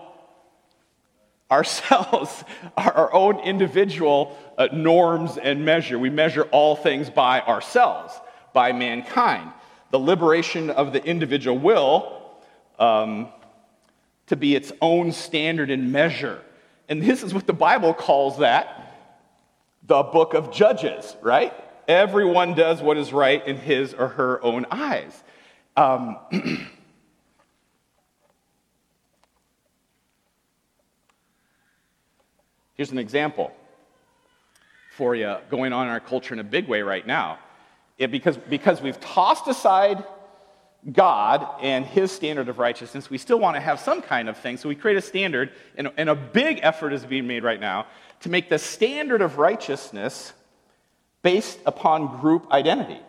ourselves, 1.51 2.44
our 2.77 3.12
own 3.12 3.40
individual 3.40 4.37
uh, 4.59 4.68
norms 4.72 5.38
and 5.38 5.64
measure. 5.64 5.98
We 5.98 6.11
measure 6.11 6.42
all 6.44 6.77
things 6.77 7.11
by 7.11 7.40
ourselves, 7.40 8.20
by 8.53 8.73
mankind. 8.73 9.53
The 9.91 9.99
liberation 9.99 10.71
of 10.71 10.93
the 10.93 11.05
individual 11.05 11.59
will 11.59 12.23
um, 12.79 13.29
to 14.27 14.37
be 14.37 14.55
its 14.55 14.73
own 14.81 15.13
standard 15.13 15.71
and 15.71 15.93
measure. 15.93 16.41
And 16.89 17.03
this 17.03 17.23
is 17.23 17.35
what 17.35 17.47
the 17.47 17.53
Bible 17.53 17.95
calls 17.95 18.39
that 18.39 18.85
the 19.87 20.03
book 20.03 20.35
of 20.35 20.53
Judges, 20.53 21.17
right? 21.23 21.55
Everyone 21.89 22.55
does 22.55 22.83
what 22.83 22.99
is 22.99 23.13
right 23.13 23.45
in 23.47 23.57
his 23.57 23.95
or 23.95 24.09
her 24.09 24.43
own 24.45 24.67
eyes. 24.71 25.23
Um, 25.77 26.19
Here's 32.79 32.93
an 32.93 32.99
example 32.99 33.51
for 34.93 35.17
you 35.17 35.37
going 35.51 35.73
on 35.73 35.87
in 35.87 35.93
our 35.93 35.99
culture 35.99 36.33
in 36.33 36.39
a 36.39 36.45
big 36.45 36.69
way 36.69 36.83
right 36.83 37.05
now. 37.05 37.41
It, 37.99 38.11
because, 38.11 38.37
because 38.37 38.81
we've 38.81 39.01
tossed 39.01 39.49
aside 39.49 40.05
God 40.91 41.47
and 41.61 41.85
his 41.85 42.13
standard 42.13 42.49
of 42.49 42.59
righteousness, 42.59 43.11
we 43.11 43.19
still 43.19 43.39
want 43.39 43.57
to 43.57 43.61
have 43.61 43.81
some 43.81 44.01
kind 44.01 44.29
of 44.29 44.37
thing. 44.37 44.57
So 44.57 44.69
we 44.69 44.77
create 44.77 44.97
a 44.97 45.03
standard, 45.03 45.51
and, 45.77 45.91
and 45.97 46.09
a 46.09 46.15
big 46.15 46.61
effort 46.63 46.93
is 46.93 47.05
being 47.05 47.27
made 47.27 47.43
right 47.43 47.61
now 47.61 47.87
to 48.21 48.29
make 48.29 48.49
the 48.49 48.59
standard 48.59 49.21
of 49.21 49.39
righteousness 49.39 50.33
based 51.23 51.59
upon 51.67 52.21
group 52.21 52.51
identity. 52.53 53.01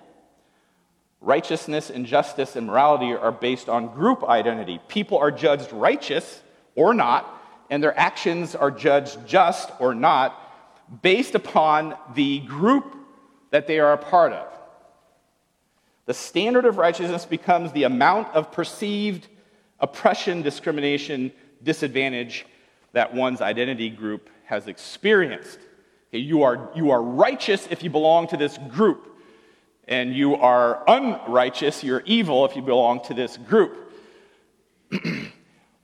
Righteousness 1.22 1.90
and 1.90 2.06
justice 2.06 2.56
and 2.56 2.66
morality 2.68 3.14
are 3.14 3.32
based 3.32 3.70
on 3.70 3.94
group 3.94 4.24
identity. 4.24 4.80
People 4.88 5.18
are 5.20 5.32
judged 5.32 5.72
righteous 5.72 6.42
or 6.76 6.94
not 6.94 7.40
and 7.70 7.84
their 7.84 7.98
actions 7.98 8.56
are 8.56 8.72
judged 8.72 9.26
just 9.28 9.72
or 9.80 9.94
not 9.94 11.02
based 11.02 11.36
upon 11.36 11.96
the 12.16 12.40
group 12.42 12.96
that 13.52 13.68
they 13.68 13.80
are 13.80 13.94
a 13.94 13.98
part 13.98 14.34
of. 14.34 14.49
The 16.10 16.16
standard 16.16 16.66
of 16.66 16.80
righteousness 16.80 17.24
becomes 17.24 17.72
the 17.72 17.84
amount 17.84 18.30
of 18.34 18.52
perceived 18.52 19.28
oppression, 19.80 20.42
discrimination, 20.42 21.32
disadvantage 21.62 22.48
that 22.94 23.14
one's 23.14 23.42
identity 23.42 23.92
group 23.92 24.28
has 24.46 24.66
experienced. 24.68 25.60
Okay, 26.10 26.18
you, 26.18 26.42
are, 26.42 26.72
you 26.74 26.90
are 26.90 27.00
righteous 27.00 27.68
if 27.70 27.84
you 27.84 27.92
belong 27.92 28.28
to 28.30 28.38
this 28.38 28.58
group, 28.58 29.20
and 29.88 30.12
you 30.16 30.34
are 30.34 30.84
unrighteous, 30.88 31.84
you're 31.84 32.02
evil 32.08 32.44
if 32.44 32.56
you 32.56 32.64
belong 32.64 33.04
to 33.04 33.14
this 33.14 33.38
group. 33.38 33.94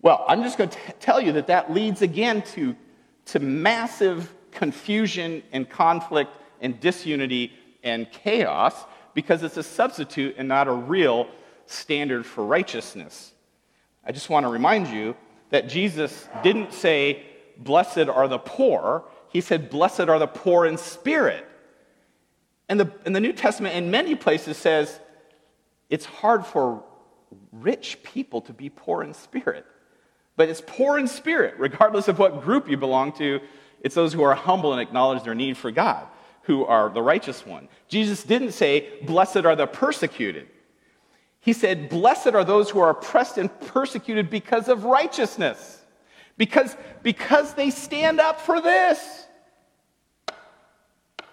Well, 0.01 0.23
I'm 0.27 0.43
just 0.43 0.57
going 0.59 0.69
to 0.69 0.79
tell 0.99 1.19
you 1.19 1.31
that 1.33 1.47
that 1.47 1.71
leads 1.71 2.03
again 2.03 2.43
to, 2.53 2.75
to 3.25 3.39
massive 3.39 4.33
confusion 4.51 5.41
and 5.51 5.67
conflict 5.67 6.31
and 6.61 6.79
disunity 6.79 7.53
and 7.83 8.11
chaos 8.11 8.85
because 9.15 9.41
it's 9.41 9.57
a 9.57 9.63
substitute 9.63 10.35
and 10.37 10.47
not 10.47 10.67
a 10.67 10.71
real 10.71 11.27
standard 11.65 12.23
for 12.23 12.45
righteousness. 12.45 13.33
I 14.05 14.11
just 14.11 14.29
want 14.29 14.43
to 14.43 14.49
remind 14.49 14.87
you 14.89 15.15
that 15.49 15.67
Jesus 15.67 16.29
didn't 16.43 16.71
say, 16.71 17.25
Blessed 17.57 18.09
are 18.09 18.27
the 18.27 18.37
poor. 18.37 19.05
He 19.29 19.41
said, 19.41 19.69
Blessed 19.71 20.01
are 20.01 20.19
the 20.19 20.27
poor 20.27 20.65
in 20.65 20.77
spirit. 20.77 21.47
And 22.67 22.79
the, 22.79 22.91
and 23.05 23.15
the 23.15 23.19
New 23.19 23.33
Testament, 23.33 23.75
in 23.75 23.89
many 23.89 24.13
places, 24.13 24.57
says 24.57 24.99
it's 25.89 26.05
hard 26.05 26.45
for 26.45 26.83
rich 27.51 27.99
people 28.03 28.41
to 28.41 28.53
be 28.53 28.69
poor 28.69 29.01
in 29.01 29.13
spirit. 29.13 29.65
But 30.35 30.49
it's 30.49 30.61
poor 30.65 30.99
in 30.99 31.07
spirit, 31.07 31.55
regardless 31.57 32.09
of 32.09 32.19
what 32.19 32.41
group 32.43 32.69
you 32.69 32.75
belong 32.75 33.13
to. 33.13 33.39
It's 33.81 33.95
those 33.95 34.11
who 34.11 34.23
are 34.23 34.35
humble 34.35 34.73
and 34.73 34.81
acknowledge 34.81 35.23
their 35.23 35.35
need 35.35 35.55
for 35.55 35.71
God 35.71 36.05
who 36.45 36.65
are 36.65 36.89
the 36.89 37.01
righteous 37.01 37.45
one. 37.45 37.67
Jesus 37.87 38.23
didn't 38.23 38.51
say, 38.51 38.87
Blessed 39.03 39.45
are 39.45 39.55
the 39.55 39.67
persecuted. 39.67 40.47
He 41.39 41.53
said, 41.53 41.89
Blessed 41.89 42.33
are 42.33 42.43
those 42.43 42.69
who 42.69 42.79
are 42.79 42.89
oppressed 42.89 43.37
and 43.37 43.51
persecuted 43.61 44.29
because 44.29 44.67
of 44.67 44.85
righteousness, 44.85 45.83
because, 46.37 46.75
because 47.03 47.53
they 47.53 47.69
stand 47.69 48.19
up 48.19 48.41
for 48.41 48.61
this. 48.61 49.25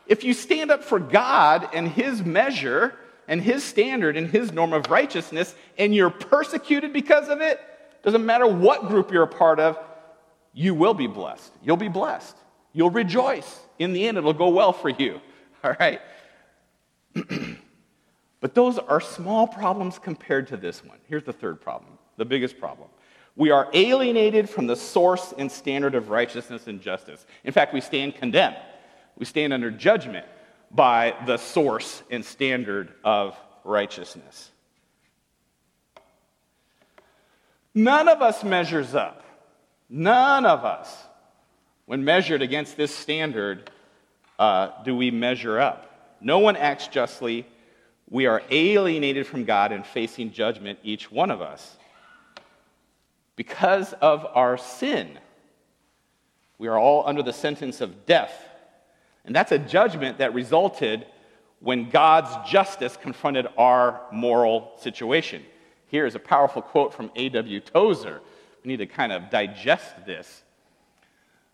If 0.07 0.25
you 0.25 0.35
stand 0.35 0.71
up 0.71 0.85
for 0.85 0.99
God 0.99 1.69
and 1.73 1.89
His 1.89 2.23
measure 2.23 2.95
and 3.29 3.41
His 3.41 3.65
standard 3.65 4.17
and 4.17 4.29
His 4.29 4.53
norm 4.53 4.73
of 4.73 4.91
righteousness, 4.91 5.55
and 5.79 5.95
you're 5.95 6.11
persecuted 6.11 6.93
because 6.93 7.29
of 7.29 7.41
it, 7.41 7.61
doesn't 8.03 8.27
matter 8.27 8.47
what 8.47 8.89
group 8.89 9.11
you're 9.13 9.23
a 9.23 9.29
part 9.29 9.61
of, 9.61 9.79
you 10.53 10.75
will 10.75 10.95
be 10.95 11.07
blessed. 11.07 11.53
You'll 11.63 11.77
be 11.77 11.89
blessed. 11.89 12.37
You'll 12.75 12.91
rejoice. 12.91 13.62
In 13.79 13.93
the 13.93 14.07
end, 14.07 14.19
it'll 14.19 14.33
go 14.33 14.49
well 14.49 14.73
for 14.73 14.89
you. 14.89 15.21
All 15.65 15.75
right? 15.79 16.01
but 18.41 18.55
those 18.55 18.79
are 18.79 19.01
small 19.01 19.47
problems 19.47 19.99
compared 19.99 20.49
to 20.49 20.57
this 20.57 20.85
one. 20.85 20.99
Here's 21.09 21.25
the 21.25 21.33
third 21.33 21.61
problem, 21.61 21.99
the 22.17 22.25
biggest 22.25 22.59
problem. 22.59 22.89
We 23.35 23.51
are 23.51 23.69
alienated 23.73 24.49
from 24.49 24.67
the 24.67 24.77
source 24.77 25.33
and 25.37 25.51
standard 25.51 25.95
of 25.95 26.11
righteousness 26.11 26.67
and 26.67 26.81
justice. 26.81 27.25
In 27.45 27.53
fact, 27.53 27.73
we 27.73 27.81
stand 27.81 28.15
condemned. 28.15 28.57
We 29.17 29.25
stand 29.25 29.53
under 29.53 29.71
judgment 29.71 30.27
by 30.71 31.15
the 31.27 31.37
source 31.39 32.03
and 32.11 32.25
standard 32.25 32.93
of 33.05 33.39
righteousness. 33.65 34.51
None 37.75 38.09
of 38.09 38.21
us 38.21 38.45
measures 38.45 38.95
up. 38.95 39.25
None 39.89 40.45
of 40.45 40.65
us. 40.65 41.05
When 41.87 42.05
measured 42.05 42.43
against 42.43 42.77
this 42.77 42.95
standard, 42.95 43.71
uh, 44.39 44.83
do 44.85 44.97
we 44.97 45.11
measure 45.11 45.59
up? 45.59 46.17
No 46.21 46.39
one 46.39 46.57
acts 46.57 46.87
justly. 46.87 47.47
We 48.09 48.27
are 48.27 48.43
alienated 48.51 49.27
from 49.27 49.45
God 49.45 49.73
and 49.73 49.85
facing 49.85 50.33
judgment, 50.33 50.79
each 50.83 51.11
one 51.11 51.31
of 51.31 51.41
us. 51.41 51.77
Because 53.37 53.93
of 53.95 54.27
our 54.35 54.57
sin, 54.59 55.19
we 56.59 56.69
are 56.69 56.79
all 56.79 57.07
under 57.07 57.23
the 57.23 57.33
sentence 57.33 57.81
of 57.81 58.07
death. 58.07 58.33
And 59.25 59.35
that's 59.35 59.53
a 59.53 59.59
judgment 59.59 60.19
that 60.19 60.35
resulted 60.35 61.07
when 61.61 61.91
God's 61.91 62.51
justice 62.51 62.97
confronted 63.01 63.47
our 63.57 64.01
moral 64.13 64.73
situation. 64.79 65.43
Here 65.87 66.07
is 66.07 66.15
a 66.15 66.21
powerful 66.21 66.63
quote 66.63 66.93
from 66.93 67.11
A.W. 67.17 67.61
Tozer. 67.61 68.21
We 68.65 68.69
need 68.69 68.79
to 68.79 68.87
kind 68.87 69.13
of 69.13 69.31
digest 69.31 70.07
this. 70.07 70.42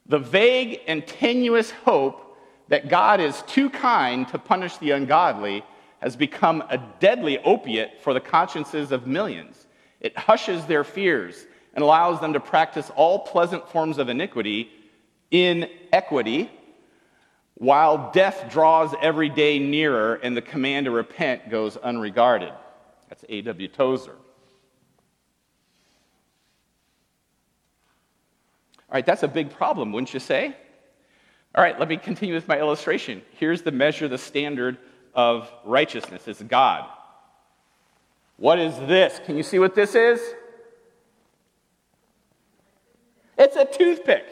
The 0.08 0.18
vague 0.18 0.80
and 0.86 1.06
tenuous 1.06 1.70
hope 1.70 2.36
that 2.68 2.88
God 2.88 3.20
is 3.20 3.42
too 3.46 3.70
kind 3.70 4.26
to 4.28 4.38
punish 4.38 4.76
the 4.78 4.92
ungodly 4.92 5.64
has 6.00 6.16
become 6.16 6.62
a 6.70 6.78
deadly 7.00 7.38
opiate 7.38 8.02
for 8.02 8.14
the 8.14 8.20
consciences 8.20 8.92
of 8.92 9.06
millions. 9.06 9.66
It 10.00 10.16
hushes 10.16 10.64
their 10.66 10.84
fears 10.84 11.46
and 11.74 11.82
allows 11.82 12.20
them 12.20 12.32
to 12.32 12.40
practice 12.40 12.90
all 12.94 13.20
pleasant 13.20 13.68
forms 13.68 13.98
of 13.98 14.08
iniquity 14.08 14.70
in 15.30 15.68
equity, 15.92 16.50
while 17.54 18.10
death 18.12 18.46
draws 18.50 18.94
every 19.02 19.28
day 19.28 19.58
nearer 19.58 20.14
and 20.14 20.36
the 20.36 20.42
command 20.42 20.86
to 20.86 20.90
repent 20.90 21.50
goes 21.50 21.76
unregarded. 21.76 22.52
That's 23.08 23.24
A.W. 23.28 23.68
Tozer. 23.68 24.14
All 28.88 28.94
right, 28.94 29.04
that's 29.04 29.22
a 29.22 29.28
big 29.28 29.50
problem, 29.50 29.92
wouldn't 29.92 30.14
you 30.14 30.20
say? 30.20 30.56
All 31.54 31.62
right, 31.62 31.78
let 31.78 31.88
me 31.88 31.96
continue 31.96 32.34
with 32.34 32.48
my 32.48 32.58
illustration. 32.58 33.22
Here's 33.38 33.62
the 33.62 33.72
measure, 33.72 34.08
the 34.08 34.18
standard 34.18 34.78
of 35.14 35.50
righteousness 35.64 36.28
it's 36.28 36.42
God. 36.42 36.88
What 38.36 38.58
is 38.58 38.76
this? 38.78 39.20
Can 39.26 39.36
you 39.36 39.42
see 39.42 39.58
what 39.58 39.74
this 39.74 39.94
is? 39.94 40.20
It's 43.36 43.56
a 43.56 43.64
toothpick. 43.64 44.24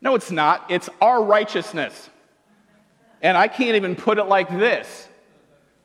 No, 0.00 0.14
it's 0.14 0.30
not. 0.30 0.70
It's 0.70 0.88
our 1.00 1.22
righteousness. 1.22 2.10
And 3.22 3.36
I 3.36 3.48
can't 3.48 3.76
even 3.76 3.96
put 3.96 4.18
it 4.18 4.24
like 4.24 4.48
this. 4.50 5.08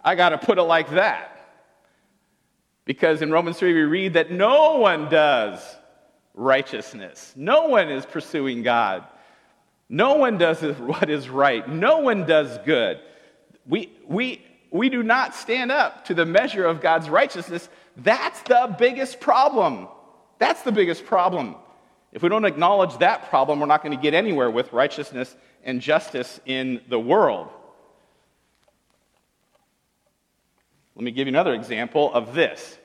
I 0.04 0.16
got 0.16 0.30
to 0.30 0.38
put 0.38 0.58
it 0.58 0.64
like 0.64 0.90
that. 0.92 1.31
Because 2.92 3.22
in 3.22 3.32
Romans 3.32 3.58
3, 3.58 3.74
we 3.74 3.84
read 3.84 4.14
that 4.16 4.32
no 4.32 4.80
one 4.80 5.08
does 5.08 5.62
righteousness, 6.34 7.32
no 7.38 7.68
one 7.68 7.90
is 7.90 8.06
pursuing 8.06 8.64
God, 8.64 9.06
no 9.88 10.16
one 10.16 10.38
does 10.38 10.60
what 10.78 11.10
is 11.10 11.30
right, 11.30 11.66
no 11.70 12.00
one 12.00 12.26
does 12.26 12.58
good. 12.66 13.00
We, 13.66 13.94
we, 14.06 14.44
we 14.72 14.90
do 14.90 15.04
not 15.04 15.36
stand 15.36 15.72
up 15.72 16.04
to 16.08 16.14
the 16.14 16.26
measure 16.26 16.66
of 16.66 16.82
God's 16.82 17.10
righteousness. 17.10 17.70
That's 17.96 18.42
the 18.42 18.76
biggest 18.78 19.22
problem. 19.22 19.88
That's 20.38 20.64
the 20.64 20.74
biggest 20.74 21.06
problem. 21.06 21.56
If 22.12 22.24
we 22.24 22.28
don't 22.28 22.44
acknowledge 22.44 22.98
that 22.98 23.30
problem, 23.30 23.62
we're 23.62 23.68
not 23.68 23.84
going 23.84 23.96
to 23.96 24.04
get 24.04 24.14
anywhere 24.14 24.52
with 24.52 24.74
righteousness 24.74 25.34
and 25.64 25.80
justice 25.80 26.42
in 26.46 26.82
the 26.90 27.00
world. 27.00 27.48
Let 30.98 31.06
me 31.06 31.12
give 31.12 31.28
you 31.28 31.32
another 31.32 31.54
example 31.54 32.14
of 32.14 32.34
this 32.34 32.80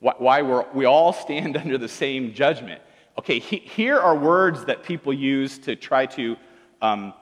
why 0.00 0.42
we're, 0.42 0.66
we 0.72 0.84
all 0.84 1.12
stand 1.12 1.56
under 1.64 1.78
the 1.78 1.88
same 1.88 2.34
judgment. 2.34 2.80
Okay, 3.18 3.38
he, 3.38 3.58
here 3.58 3.98
are 3.98 4.16
words 4.16 4.64
that 4.64 4.82
people 4.82 5.12
use 5.12 5.58
to 5.58 5.76
try 5.76 6.06
to 6.06 6.36
um, 6.82 7.14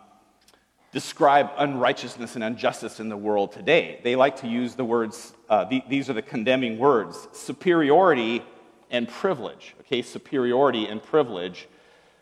describe 0.90 1.50
unrighteousness 1.58 2.34
and 2.34 2.44
injustice 2.44 3.00
in 3.00 3.08
the 3.08 3.16
world 3.16 3.52
today. 3.52 4.00
They 4.02 4.16
like 4.16 4.36
to 4.40 4.48
use 4.48 4.74
the 4.74 4.84
words, 4.84 5.34
uh, 5.48 5.64
the, 5.64 5.82
these 5.88 6.08
are 6.10 6.14
the 6.14 6.22
condemning 6.22 6.78
words 6.78 7.28
superiority 7.32 8.42
and 8.90 9.08
privilege. 9.08 9.74
Okay, 9.80 10.02
superiority 10.02 10.86
and 10.86 11.02
privilege, 11.02 11.68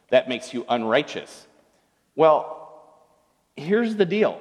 that 0.08 0.28
makes 0.28 0.52
you 0.52 0.64
unrighteous. 0.68 1.46
Well, 2.16 2.60
here's 3.56 3.96
the 3.96 4.06
deal 4.06 4.40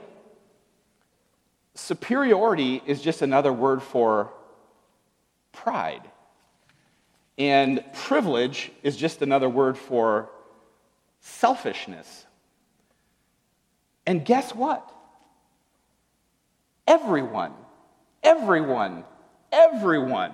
superiority 1.75 2.81
is 2.85 3.01
just 3.01 3.21
another 3.21 3.53
word 3.53 3.81
for 3.81 4.33
pride. 5.63 6.09
And 7.37 7.83
privilege 7.93 8.71
is 8.83 8.97
just 8.97 9.21
another 9.21 9.49
word 9.49 9.77
for 9.77 10.29
selfishness. 11.21 12.25
And 14.05 14.25
guess 14.25 14.53
what? 14.53 14.89
Everyone, 16.87 17.53
everyone, 18.23 19.03
everyone 19.51 20.33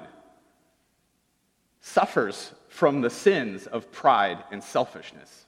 suffers 1.81 2.51
from 2.69 3.01
the 3.01 3.09
sins 3.09 3.67
of 3.67 3.91
pride 3.91 4.43
and 4.51 4.63
selfishness. 4.63 5.45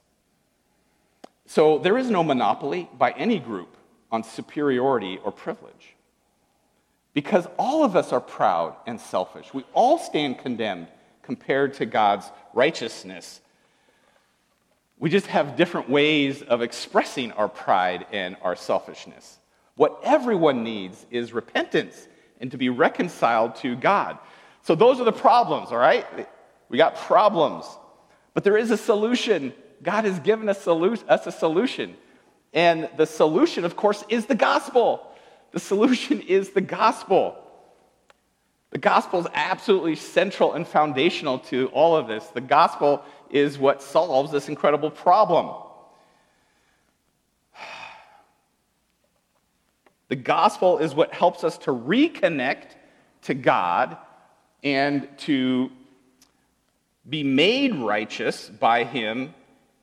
So 1.45 1.79
there 1.79 1.97
is 1.97 2.09
no 2.09 2.23
monopoly 2.23 2.89
by 2.97 3.11
any 3.11 3.39
group 3.39 3.75
on 4.11 4.23
superiority 4.23 5.19
or 5.23 5.31
privilege. 5.31 5.96
Because 7.17 7.47
all 7.57 7.83
of 7.83 7.95
us 7.95 8.13
are 8.13 8.21
proud 8.21 8.75
and 8.85 9.01
selfish. 9.01 9.51
We 9.51 9.65
all 9.73 9.97
stand 9.97 10.37
condemned 10.37 10.85
compared 11.23 11.73
to 11.73 11.87
God's 11.87 12.29
righteousness. 12.53 13.41
We 14.99 15.09
just 15.09 15.25
have 15.25 15.55
different 15.55 15.89
ways 15.89 16.43
of 16.43 16.61
expressing 16.61 17.31
our 17.31 17.49
pride 17.49 18.05
and 18.11 18.37
our 18.43 18.55
selfishness. 18.55 19.39
What 19.77 19.99
everyone 20.03 20.63
needs 20.63 21.07
is 21.09 21.33
repentance 21.33 22.07
and 22.39 22.51
to 22.51 22.57
be 22.57 22.69
reconciled 22.69 23.55
to 23.55 23.75
God. 23.75 24.19
So, 24.61 24.75
those 24.75 24.99
are 24.99 25.03
the 25.03 25.11
problems, 25.11 25.71
all 25.71 25.79
right? 25.79 26.05
We 26.69 26.77
got 26.77 26.97
problems. 26.97 27.65
But 28.35 28.43
there 28.43 28.57
is 28.57 28.69
a 28.69 28.77
solution. 28.77 29.53
God 29.81 30.05
has 30.05 30.19
given 30.19 30.47
us 30.49 30.67
a 30.67 31.31
solution. 31.31 31.95
And 32.53 32.89
the 32.95 33.07
solution, 33.07 33.65
of 33.65 33.75
course, 33.75 34.03
is 34.07 34.27
the 34.27 34.35
gospel. 34.35 35.11
The 35.51 35.59
solution 35.59 36.21
is 36.27 36.51
the 36.51 36.61
gospel. 36.61 37.37
The 38.71 38.77
gospel 38.77 39.19
is 39.21 39.27
absolutely 39.33 39.95
central 39.95 40.53
and 40.53 40.67
foundational 40.67 41.39
to 41.39 41.67
all 41.67 41.95
of 41.95 42.07
this. 42.07 42.25
The 42.27 42.41
gospel 42.41 43.03
is 43.29 43.57
what 43.57 43.81
solves 43.81 44.31
this 44.31 44.49
incredible 44.49 44.91
problem. 44.91 45.55
The 50.09 50.15
gospel 50.15 50.77
is 50.77 50.95
what 50.95 51.13
helps 51.13 51.43
us 51.43 51.57
to 51.57 51.71
reconnect 51.71 52.67
to 53.23 53.33
God 53.33 53.97
and 54.63 55.05
to 55.17 55.69
be 57.09 57.23
made 57.23 57.75
righteous 57.75 58.49
by 58.49 58.85
Him, 58.85 59.33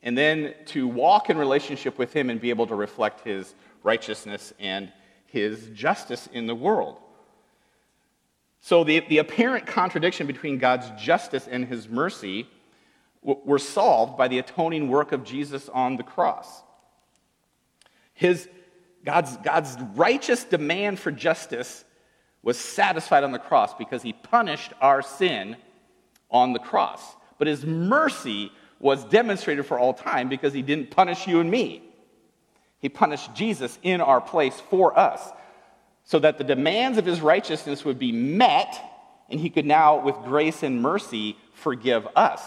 and 0.02 0.16
then 0.16 0.54
to 0.66 0.88
walk 0.88 1.28
in 1.28 1.36
relationship 1.36 1.98
with 1.98 2.12
Him 2.12 2.30
and 2.30 2.40
be 2.40 2.48
able 2.48 2.66
to 2.66 2.74
reflect 2.74 3.26
His 3.26 3.54
righteousness 3.82 4.54
and 4.58 4.90
His 5.34 5.68
justice 5.74 6.28
in 6.32 6.46
the 6.46 6.54
world. 6.54 6.96
So, 8.60 8.84
the, 8.84 9.00
the 9.00 9.18
apparent 9.18 9.66
contradiction 9.66 10.28
between 10.28 10.58
God's 10.58 10.88
justice 10.96 11.48
and 11.50 11.66
His 11.66 11.88
mercy 11.88 12.46
were 13.20 13.58
solved 13.58 14.16
by 14.16 14.28
the 14.28 14.38
atoning 14.38 14.88
work 14.88 15.10
of 15.10 15.24
Jesus 15.24 15.68
on 15.70 15.96
the 15.96 16.04
cross. 16.04 16.62
His, 18.12 18.48
God's, 19.04 19.36
God's 19.38 19.76
righteous 19.96 20.44
demand 20.44 21.00
for 21.00 21.10
justice 21.10 21.84
was 22.42 22.56
satisfied 22.56 23.24
on 23.24 23.32
the 23.32 23.38
cross 23.38 23.74
because 23.74 24.02
he 24.02 24.12
punished 24.12 24.72
our 24.80 25.02
sin 25.02 25.56
on 26.30 26.52
the 26.52 26.58
cross. 26.58 27.02
But 27.38 27.48
his 27.48 27.64
mercy 27.64 28.52
was 28.78 29.04
demonstrated 29.06 29.66
for 29.66 29.78
all 29.78 29.94
time 29.94 30.28
because 30.28 30.52
he 30.52 30.62
didn't 30.62 30.90
punish 30.90 31.26
you 31.26 31.40
and 31.40 31.50
me. 31.50 31.82
He 32.84 32.90
punished 32.90 33.32
Jesus 33.32 33.78
in 33.82 34.02
our 34.02 34.20
place 34.20 34.60
for 34.68 34.98
us 34.98 35.32
so 36.02 36.18
that 36.18 36.36
the 36.36 36.44
demands 36.44 36.98
of 36.98 37.06
his 37.06 37.22
righteousness 37.22 37.82
would 37.82 37.98
be 37.98 38.12
met 38.12 38.78
and 39.30 39.40
he 39.40 39.48
could 39.48 39.64
now, 39.64 40.04
with 40.04 40.16
grace 40.16 40.62
and 40.62 40.82
mercy, 40.82 41.38
forgive 41.54 42.06
us 42.14 42.42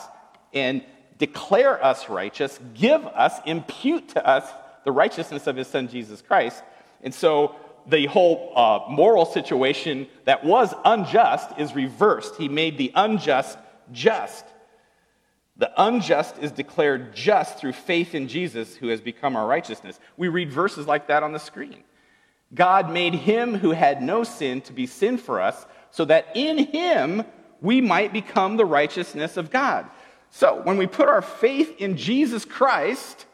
and 0.54 0.84
declare 1.17 1.84
us 1.84 2.08
righteous, 2.08 2.60
give 2.76 3.04
us, 3.04 3.34
impute 3.47 4.10
to 4.10 4.23
us 4.23 4.47
the 4.86 4.91
righteousness 4.91 5.47
of 5.47 5.56
his 5.56 5.65
son 5.65 5.88
Jesus 5.88 6.21
Christ. 6.21 6.63
And 7.02 7.12
so 7.12 7.56
the 7.88 8.06
whole 8.06 8.54
uh, 8.56 8.91
moral 8.91 9.26
situation 9.26 10.06
that 10.26 10.45
was 10.45 10.71
unjust 10.86 11.50
is 11.58 11.73
reversed. 11.73 12.36
He 12.36 12.47
made 12.47 12.78
the 12.78 12.91
unjust 12.93 13.58
just. 13.91 14.45
The 15.58 15.72
unjust 15.76 16.38
is 16.39 16.52
declared 16.52 17.15
just 17.15 17.58
through 17.58 17.74
faith 17.74 18.13
in 18.13 18.28
Jesus, 18.28 18.76
who 18.76 18.89
has 18.89 19.02
become 19.02 19.36
our 19.36 19.48
righteousness. 19.48 20.00
We 20.15 20.28
read 20.28 20.52
verses 20.52 20.86
like 20.86 21.08
that 21.08 21.24
on 21.24 21.32
the 21.32 21.39
screen. 21.39 21.84
God 22.54 22.91
made 22.91 23.15
him 23.15 23.56
who 23.56 23.72
had 23.72 24.02
no 24.02 24.24
sin 24.24 24.62
to 24.62 24.74
be 24.74 24.86
sin 24.86 25.17
for 25.17 25.41
us, 25.41 25.65
so 25.89 26.06
that 26.06 26.28
in 26.36 26.60
him 26.60 27.24
we 27.60 27.82
might 27.82 28.13
become 28.13 28.56
the 28.56 28.65
righteousness 28.65 29.36
of 29.36 29.50
God. 29.50 29.88
So, 30.30 30.62
when 30.62 30.78
we 30.78 30.88
put 30.88 31.08
our 31.08 31.22
faith 31.22 31.76
in 31.80 31.98
Jesus 31.98 32.46
Christ, 32.46 33.26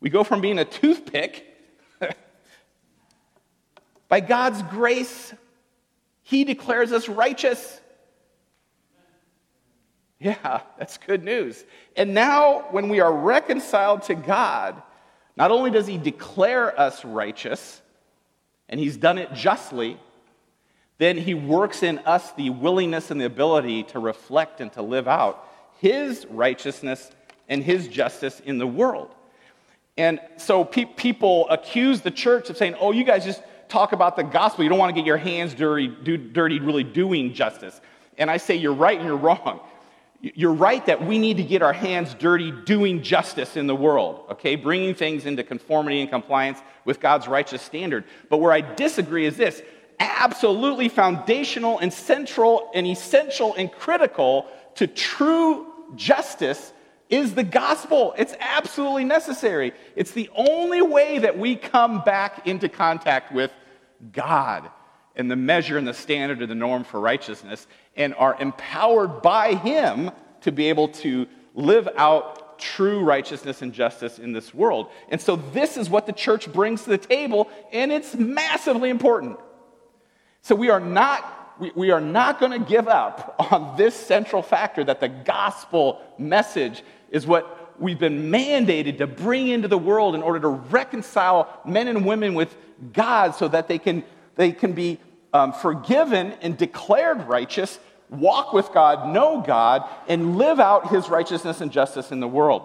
we 0.00 0.10
go 0.10 0.24
from 0.24 0.40
being 0.40 0.58
a 0.58 0.64
toothpick 0.64 1.46
by 4.08 4.20
God's 4.20 4.62
grace, 4.62 5.32
He 6.22 6.44
declares 6.44 6.92
us 6.92 7.08
righteous. 7.08 7.80
Yeah, 10.20 10.60
that's 10.78 10.98
good 10.98 11.24
news. 11.24 11.64
And 11.96 12.12
now, 12.12 12.66
when 12.70 12.90
we 12.90 13.00
are 13.00 13.12
reconciled 13.12 14.02
to 14.02 14.14
God, 14.14 14.80
not 15.34 15.50
only 15.50 15.70
does 15.70 15.86
He 15.86 15.96
declare 15.96 16.78
us 16.78 17.04
righteous, 17.04 17.80
and 18.68 18.78
He's 18.78 18.98
done 18.98 19.16
it 19.16 19.32
justly, 19.32 19.98
then 20.98 21.16
He 21.16 21.32
works 21.32 21.82
in 21.82 21.98
us 22.00 22.32
the 22.32 22.50
willingness 22.50 23.10
and 23.10 23.18
the 23.18 23.24
ability 23.24 23.84
to 23.84 23.98
reflect 23.98 24.60
and 24.60 24.70
to 24.74 24.82
live 24.82 25.08
out 25.08 25.48
His 25.78 26.26
righteousness 26.28 27.10
and 27.48 27.64
His 27.64 27.88
justice 27.88 28.40
in 28.44 28.58
the 28.58 28.66
world. 28.66 29.14
And 29.96 30.20
so 30.36 30.64
pe- 30.64 30.84
people 30.84 31.48
accuse 31.48 32.02
the 32.02 32.10
church 32.10 32.50
of 32.50 32.58
saying, 32.58 32.74
oh, 32.78 32.92
you 32.92 33.04
guys 33.04 33.24
just 33.24 33.42
talk 33.68 33.92
about 33.92 34.16
the 34.16 34.22
gospel. 34.22 34.64
You 34.64 34.68
don't 34.68 34.78
want 34.78 34.94
to 34.94 35.00
get 35.00 35.06
your 35.06 35.16
hands 35.16 35.54
dirty, 35.54 35.88
do, 35.88 36.18
dirty 36.18 36.60
really 36.60 36.84
doing 36.84 37.32
justice. 37.32 37.80
And 38.18 38.30
I 38.30 38.36
say 38.36 38.56
you're 38.56 38.74
right 38.74 38.98
and 38.98 39.08
you're 39.08 39.16
wrong. 39.16 39.60
You're 40.22 40.52
right 40.52 40.84
that 40.84 41.04
we 41.04 41.18
need 41.18 41.38
to 41.38 41.42
get 41.42 41.62
our 41.62 41.72
hands 41.72 42.14
dirty 42.14 42.50
doing 42.50 43.02
justice 43.02 43.56
in 43.56 43.66
the 43.66 43.74
world, 43.74 44.26
okay? 44.32 44.54
Bringing 44.54 44.94
things 44.94 45.24
into 45.24 45.42
conformity 45.42 46.02
and 46.02 46.10
compliance 46.10 46.58
with 46.84 47.00
God's 47.00 47.26
righteous 47.26 47.62
standard. 47.62 48.04
But 48.28 48.36
where 48.38 48.52
I 48.52 48.60
disagree 48.60 49.24
is 49.24 49.38
this 49.38 49.62
absolutely 49.98 50.90
foundational 50.90 51.78
and 51.78 51.90
central 51.90 52.70
and 52.74 52.86
essential 52.86 53.54
and 53.54 53.72
critical 53.72 54.46
to 54.74 54.86
true 54.86 55.66
justice 55.96 56.72
is 57.08 57.34
the 57.34 57.42
gospel. 57.42 58.14
It's 58.18 58.34
absolutely 58.40 59.04
necessary. 59.04 59.72
It's 59.96 60.12
the 60.12 60.30
only 60.34 60.82
way 60.82 61.18
that 61.18 61.38
we 61.38 61.56
come 61.56 62.02
back 62.04 62.46
into 62.46 62.68
contact 62.68 63.32
with 63.32 63.52
God 64.12 64.70
and 65.16 65.30
the 65.30 65.36
measure 65.36 65.78
and 65.78 65.86
the 65.86 65.94
standard 65.94 66.40
and 66.40 66.50
the 66.50 66.54
norm 66.54 66.84
for 66.84 67.00
righteousness 67.00 67.66
and 67.96 68.14
are 68.14 68.36
empowered 68.40 69.22
by 69.22 69.54
Him 69.54 70.10
to 70.42 70.52
be 70.52 70.68
able 70.68 70.88
to 70.88 71.26
live 71.54 71.88
out 71.96 72.58
true 72.58 73.02
righteousness 73.02 73.62
and 73.62 73.72
justice 73.72 74.18
in 74.18 74.32
this 74.32 74.54
world. 74.54 74.90
And 75.08 75.20
so, 75.20 75.36
this 75.36 75.76
is 75.76 75.90
what 75.90 76.06
the 76.06 76.12
church 76.12 76.52
brings 76.52 76.84
to 76.84 76.90
the 76.90 76.98
table, 76.98 77.48
and 77.72 77.90
it's 77.90 78.14
massively 78.14 78.90
important. 78.90 79.38
So, 80.42 80.54
we 80.54 80.70
are 80.70 80.80
not 80.80 81.36
we, 81.60 81.70
we 81.74 81.90
are 81.90 82.00
not 82.00 82.40
going 82.40 82.52
to 82.52 82.68
give 82.68 82.88
up 82.88 83.36
on 83.52 83.76
this 83.76 83.94
central 83.94 84.42
factor 84.42 84.82
that 84.84 85.00
the 85.00 85.08
gospel 85.08 86.00
message 86.18 86.82
is 87.10 87.26
what 87.26 87.74
we've 87.78 87.98
been 87.98 88.30
mandated 88.30 88.98
to 88.98 89.06
bring 89.06 89.48
into 89.48 89.68
the 89.68 89.78
world 89.78 90.14
in 90.14 90.22
order 90.22 90.40
to 90.40 90.48
reconcile 90.48 91.60
men 91.64 91.88
and 91.88 92.04
women 92.04 92.34
with 92.34 92.54
God 92.92 93.34
so 93.34 93.48
that 93.48 93.68
they 93.68 93.78
can, 93.78 94.04
they 94.40 94.52
can 94.52 94.72
be 94.72 94.98
um, 95.34 95.52
forgiven 95.52 96.32
and 96.40 96.56
declared 96.56 97.28
righteous, 97.28 97.78
walk 98.08 98.52
with 98.54 98.72
God, 98.72 99.12
know 99.12 99.42
God, 99.46 99.84
and 100.08 100.38
live 100.38 100.58
out 100.58 100.88
his 100.88 101.10
righteousness 101.10 101.60
and 101.60 101.70
justice 101.70 102.10
in 102.10 102.20
the 102.20 102.28
world. 102.28 102.62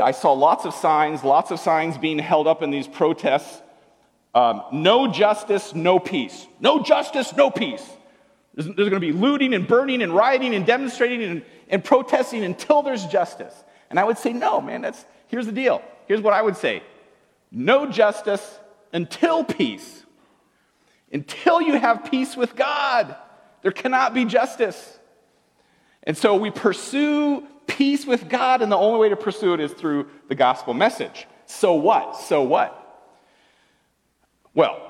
I 0.00 0.12
saw 0.12 0.32
lots 0.32 0.64
of 0.64 0.74
signs, 0.74 1.24
lots 1.24 1.50
of 1.50 1.58
signs 1.58 1.98
being 1.98 2.18
held 2.18 2.46
up 2.46 2.62
in 2.62 2.70
these 2.70 2.86
protests. 2.86 3.62
Um, 4.34 4.62
no 4.70 5.10
justice, 5.10 5.74
no 5.74 5.98
peace. 5.98 6.46
No 6.60 6.82
justice, 6.82 7.34
no 7.34 7.50
peace. 7.50 7.84
There's, 8.54 8.66
there's 8.66 8.90
going 8.90 8.92
to 8.92 9.00
be 9.00 9.12
looting 9.12 9.54
and 9.54 9.66
burning 9.66 10.02
and 10.02 10.12
rioting 10.12 10.54
and 10.54 10.64
demonstrating 10.64 11.22
and, 11.22 11.42
and 11.68 11.82
protesting 11.82 12.44
until 12.44 12.82
there's 12.82 13.06
justice. 13.06 13.54
And 13.90 13.98
I 13.98 14.04
would 14.04 14.18
say, 14.18 14.32
no, 14.32 14.60
man, 14.60 14.82
that's, 14.82 15.04
here's 15.26 15.46
the 15.46 15.52
deal. 15.52 15.82
Here's 16.06 16.20
what 16.20 16.32
I 16.32 16.42
would 16.42 16.56
say 16.56 16.82
no 17.50 17.90
justice 17.90 18.58
until 18.96 19.44
peace. 19.44 20.04
Until 21.12 21.60
you 21.60 21.78
have 21.78 22.10
peace 22.10 22.34
with 22.34 22.56
God, 22.56 23.14
there 23.60 23.70
cannot 23.70 24.14
be 24.14 24.24
justice. 24.24 24.98
And 26.02 26.16
so 26.16 26.34
we 26.34 26.50
pursue 26.50 27.46
peace 27.66 28.06
with 28.06 28.26
God, 28.28 28.62
and 28.62 28.72
the 28.72 28.76
only 28.76 28.98
way 28.98 29.10
to 29.10 29.16
pursue 29.16 29.52
it 29.52 29.60
is 29.60 29.72
through 29.72 30.08
the 30.28 30.34
gospel 30.34 30.72
message. 30.72 31.26
So 31.44 31.74
what? 31.74 32.16
So 32.16 32.42
what? 32.42 32.72
Well, 34.54 34.80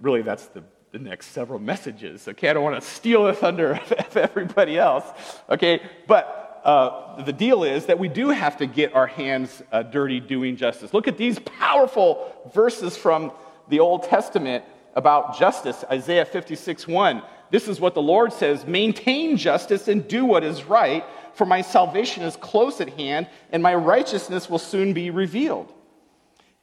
really, 0.00 0.22
that's 0.22 0.46
the 0.46 0.62
the 0.92 0.98
next 0.98 1.28
several 1.28 1.58
messages. 1.58 2.28
Okay, 2.28 2.48
I 2.48 2.52
don't 2.52 2.64
want 2.64 2.80
to 2.82 2.86
steal 2.86 3.24
the 3.24 3.34
thunder 3.34 3.72
of 3.98 4.16
everybody 4.16 4.78
else. 4.78 5.04
Okay, 5.48 5.80
but 6.06 6.47
uh, 6.64 7.22
the 7.24 7.32
deal 7.32 7.64
is 7.64 7.86
that 7.86 7.98
we 7.98 8.08
do 8.08 8.28
have 8.28 8.56
to 8.58 8.66
get 8.66 8.94
our 8.94 9.06
hands 9.06 9.62
uh, 9.72 9.82
dirty 9.82 10.20
doing 10.20 10.56
justice. 10.56 10.92
Look 10.92 11.08
at 11.08 11.16
these 11.16 11.38
powerful 11.40 12.50
verses 12.54 12.96
from 12.96 13.32
the 13.68 13.80
Old 13.80 14.04
Testament 14.04 14.64
about 14.94 15.38
justice 15.38 15.84
Isaiah 15.90 16.24
56 16.24 16.88
1. 16.88 17.22
This 17.50 17.68
is 17.68 17.80
what 17.80 17.94
the 17.94 18.02
Lord 18.02 18.32
says 18.32 18.66
Maintain 18.66 19.36
justice 19.36 19.88
and 19.88 20.06
do 20.06 20.24
what 20.24 20.44
is 20.44 20.64
right, 20.64 21.04
for 21.34 21.46
my 21.46 21.62
salvation 21.62 22.22
is 22.24 22.36
close 22.36 22.80
at 22.80 22.90
hand, 22.90 23.28
and 23.52 23.62
my 23.62 23.74
righteousness 23.74 24.50
will 24.50 24.58
soon 24.58 24.92
be 24.92 25.10
revealed. 25.10 25.72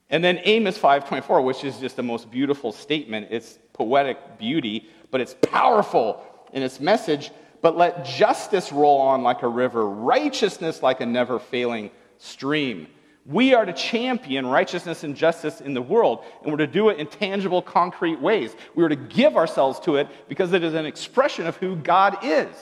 And 0.10 0.24
then 0.24 0.39
Amos 0.43 0.78
5:24, 0.78 1.43
which 1.43 1.64
is 1.64 1.80
just 1.80 1.96
the 1.96 2.04
most 2.04 2.30
beautiful 2.30 2.72
statement. 2.72 3.28
It's 3.32 3.58
poetic 3.74 4.38
beauty, 4.38 4.89
but 5.12 5.22
it's 5.22 5.36
powerful 5.41 6.22
in 6.54 6.62
its 6.62 6.80
message. 6.80 7.32
But 7.66 7.78
let 7.78 8.05
justice 8.05 8.72
roll 8.72 9.01
on 9.01 9.24
like 9.24 9.41
a 9.41 9.47
river, 9.47 9.89
righteousness 9.89 10.84
like 10.84 11.01
a 11.01 11.05
never 11.07 11.39
failing 11.39 11.89
stream. 12.20 12.86
We 13.26 13.55
are 13.55 13.66
to 13.66 13.74
champion 13.74 14.45
righteousness 14.45 15.03
and 15.03 15.16
justice 15.16 15.61
in 15.61 15.74
the 15.74 15.82
world, 15.82 16.24
and 16.43 16.51
we're 16.51 16.59
to 16.59 16.68
do 16.68 16.89
it 16.89 16.99
in 16.99 17.07
tangible, 17.07 17.63
concrete 17.63 18.22
ways. 18.22 18.55
We 18.76 18.84
are 18.84 18.89
to 18.89 18.95
give 18.95 19.36
ourselves 19.36 19.80
to 19.80 19.95
it 19.95 20.07
because 20.30 20.53
it 20.53 20.63
is 20.63 20.76
an 20.76 20.86
expression 20.86 21.47
of 21.47 21.57
who 21.57 21.76
God 21.76 22.20
is. 22.22 22.55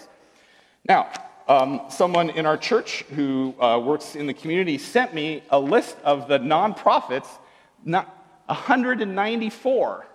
Now, 0.87 1.11
um, 1.49 1.81
someone 1.89 2.29
in 2.29 2.45
our 2.45 2.55
church 2.55 3.03
who 3.13 3.55
uh, 3.59 3.79
works 3.79 4.15
in 4.15 4.25
the 4.25 4.33
community 4.33 4.77
sent 4.77 5.13
me 5.13 5.43
a 5.49 5.59
list 5.59 5.97
of 6.05 6.29
the 6.29 6.39
nonprofits, 6.39 7.27
not 7.83 8.05
194 8.45 10.05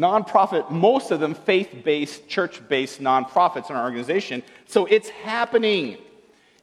nonprofit, 0.00 0.70
most 0.70 1.10
of 1.10 1.20
them 1.20 1.34
faith 1.34 1.82
based, 1.84 2.26
church 2.26 2.66
based 2.68 3.00
nonprofits 3.00 3.68
in 3.68 3.76
our 3.76 3.84
organization. 3.84 4.42
So 4.66 4.86
it's 4.86 5.10
happening. 5.10 5.98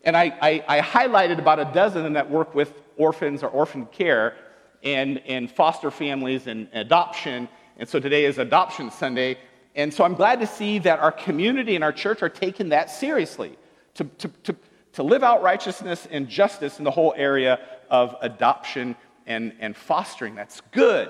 And 0.03 0.17
I, 0.17 0.35
I, 0.41 0.63
I, 0.67 0.81
highlighted 0.81 1.37
about 1.37 1.59
a 1.59 1.69
dozen 1.73 2.13
that 2.13 2.29
work 2.29 2.55
with 2.55 2.73
orphans 2.97 3.43
or 3.43 3.49
orphan 3.49 3.85
care 3.87 4.35
and, 4.83 5.19
and 5.27 5.51
foster 5.51 5.91
families 5.91 6.47
and 6.47 6.67
adoption. 6.73 7.47
And 7.77 7.87
so 7.87 7.99
today 7.99 8.25
is 8.25 8.37
Adoption 8.37 8.89
Sunday. 8.89 9.37
And 9.75 9.93
so 9.93 10.03
I'm 10.03 10.15
glad 10.15 10.39
to 10.39 10.47
see 10.47 10.79
that 10.79 10.99
our 10.99 11.11
community 11.11 11.75
and 11.75 11.83
our 11.83 11.91
church 11.91 12.23
are 12.23 12.29
taking 12.29 12.69
that 12.69 12.89
seriously 12.89 13.57
to, 13.95 14.05
to, 14.05 14.27
to, 14.43 14.55
to 14.93 15.03
live 15.03 15.23
out 15.23 15.43
righteousness 15.43 16.07
and 16.09 16.27
justice 16.27 16.79
in 16.79 16.85
the 16.85 16.91
whole 16.91 17.13
area 17.15 17.59
of 17.89 18.15
adoption 18.21 18.95
and, 19.27 19.53
and 19.59 19.75
fostering. 19.75 20.33
That's 20.33 20.61
good. 20.71 21.09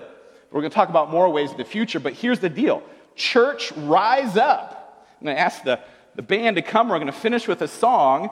We're 0.52 0.62
going 0.62 0.72
to 0.72 0.76
talk 0.76 0.90
about 0.90 1.10
more 1.10 1.30
ways 1.30 1.52
in 1.52 1.58
the 1.58 1.66
future, 1.66 2.00
but 2.00 2.14
here's 2.14 2.40
the 2.40 2.50
deal 2.50 2.84
Church, 3.16 3.72
rise 3.74 4.38
up. 4.38 5.08
I'm 5.20 5.26
going 5.26 5.36
to 5.36 5.42
ask 5.42 5.64
the, 5.64 5.80
the 6.16 6.22
band 6.22 6.56
to 6.58 6.62
come. 6.62 6.90
We're 6.90 6.98
going 6.98 7.08
to 7.08 7.14
finish 7.14 7.48
with 7.48 7.62
a 7.62 7.68
song. 7.68 8.30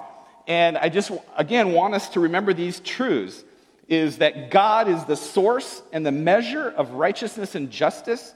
And 0.47 0.78
I 0.78 0.89
just, 0.89 1.11
again, 1.38 1.72
want 1.72 1.95
us 1.95 2.09
to 2.09 2.20
remember 2.20 2.53
these 2.53 2.80
truths 2.80 3.43
is 3.88 4.18
that 4.18 4.51
God 4.51 4.88
is 4.88 5.03
the 5.05 5.16
source 5.16 5.82
and 5.91 6.05
the 6.05 6.11
measure 6.11 6.70
of 6.70 6.91
righteousness 6.91 7.55
and 7.55 7.70
justice, 7.70 8.34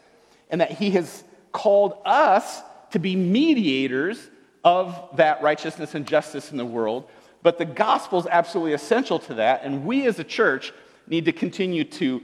and 0.49 0.61
that 0.61 0.71
He 0.71 0.91
has 0.91 1.23
called 1.51 1.97
us 2.05 2.61
to 2.91 2.99
be 2.99 3.15
mediators 3.15 4.30
of 4.63 5.09
that 5.15 5.41
righteousness 5.41 5.95
and 5.95 6.07
justice 6.07 6.51
in 6.51 6.57
the 6.57 6.65
world. 6.65 7.07
But 7.41 7.57
the 7.57 7.65
gospel 7.65 8.19
is 8.19 8.27
absolutely 8.27 8.73
essential 8.73 9.19
to 9.19 9.36
that, 9.36 9.63
and 9.63 9.86
we 9.86 10.05
as 10.05 10.19
a 10.19 10.23
church 10.23 10.73
need 11.07 11.25
to 11.25 11.32
continue 11.32 11.84
to 11.84 12.21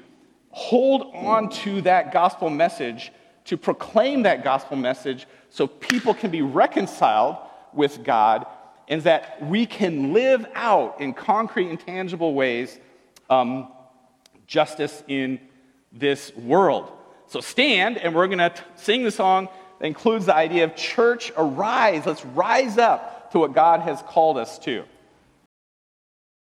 hold 0.56 1.14
on 1.14 1.50
to 1.50 1.82
that 1.82 2.14
gospel 2.14 2.50
message, 2.50 3.12
to 3.44 3.58
proclaim 3.58 4.24
that 4.24 4.42
gospel 4.42 4.78
message 4.78 5.28
so 5.50 5.68
people 5.68 6.14
can 6.14 6.32
be 6.32 6.42
reconciled 6.42 7.36
with 7.74 8.06
God 8.06 8.48
and 8.88 9.02
that 9.02 9.46
we 9.46 9.66
can 9.66 10.14
live 10.14 10.46
out 10.56 11.02
in 11.02 11.14
concrete 11.14 11.70
and 11.70 11.78
tangible 11.78 12.34
ways 12.34 12.80
um, 13.30 13.68
justice 14.48 15.04
in 15.10 15.42
this 15.92 16.34
world. 16.38 16.90
So 17.28 17.42
stand, 17.42 17.98
and 17.98 18.16
we're 18.16 18.28
going 18.28 18.38
to 18.38 18.54
sing 18.76 19.04
the 19.04 19.12
song 19.12 19.50
that 19.80 19.88
includes 19.88 20.26
the 20.26 20.36
idea 20.36 20.64
of 20.64 20.74
church 20.78 21.34
arise. 21.36 22.06
Let's 22.06 22.24
rise 22.24 22.78
up 22.78 23.30
to 23.34 23.40
what 23.40 23.52
God 23.52 23.82
has 23.82 24.02
called 24.04 24.38
us 24.38 24.58
to. 24.60 24.86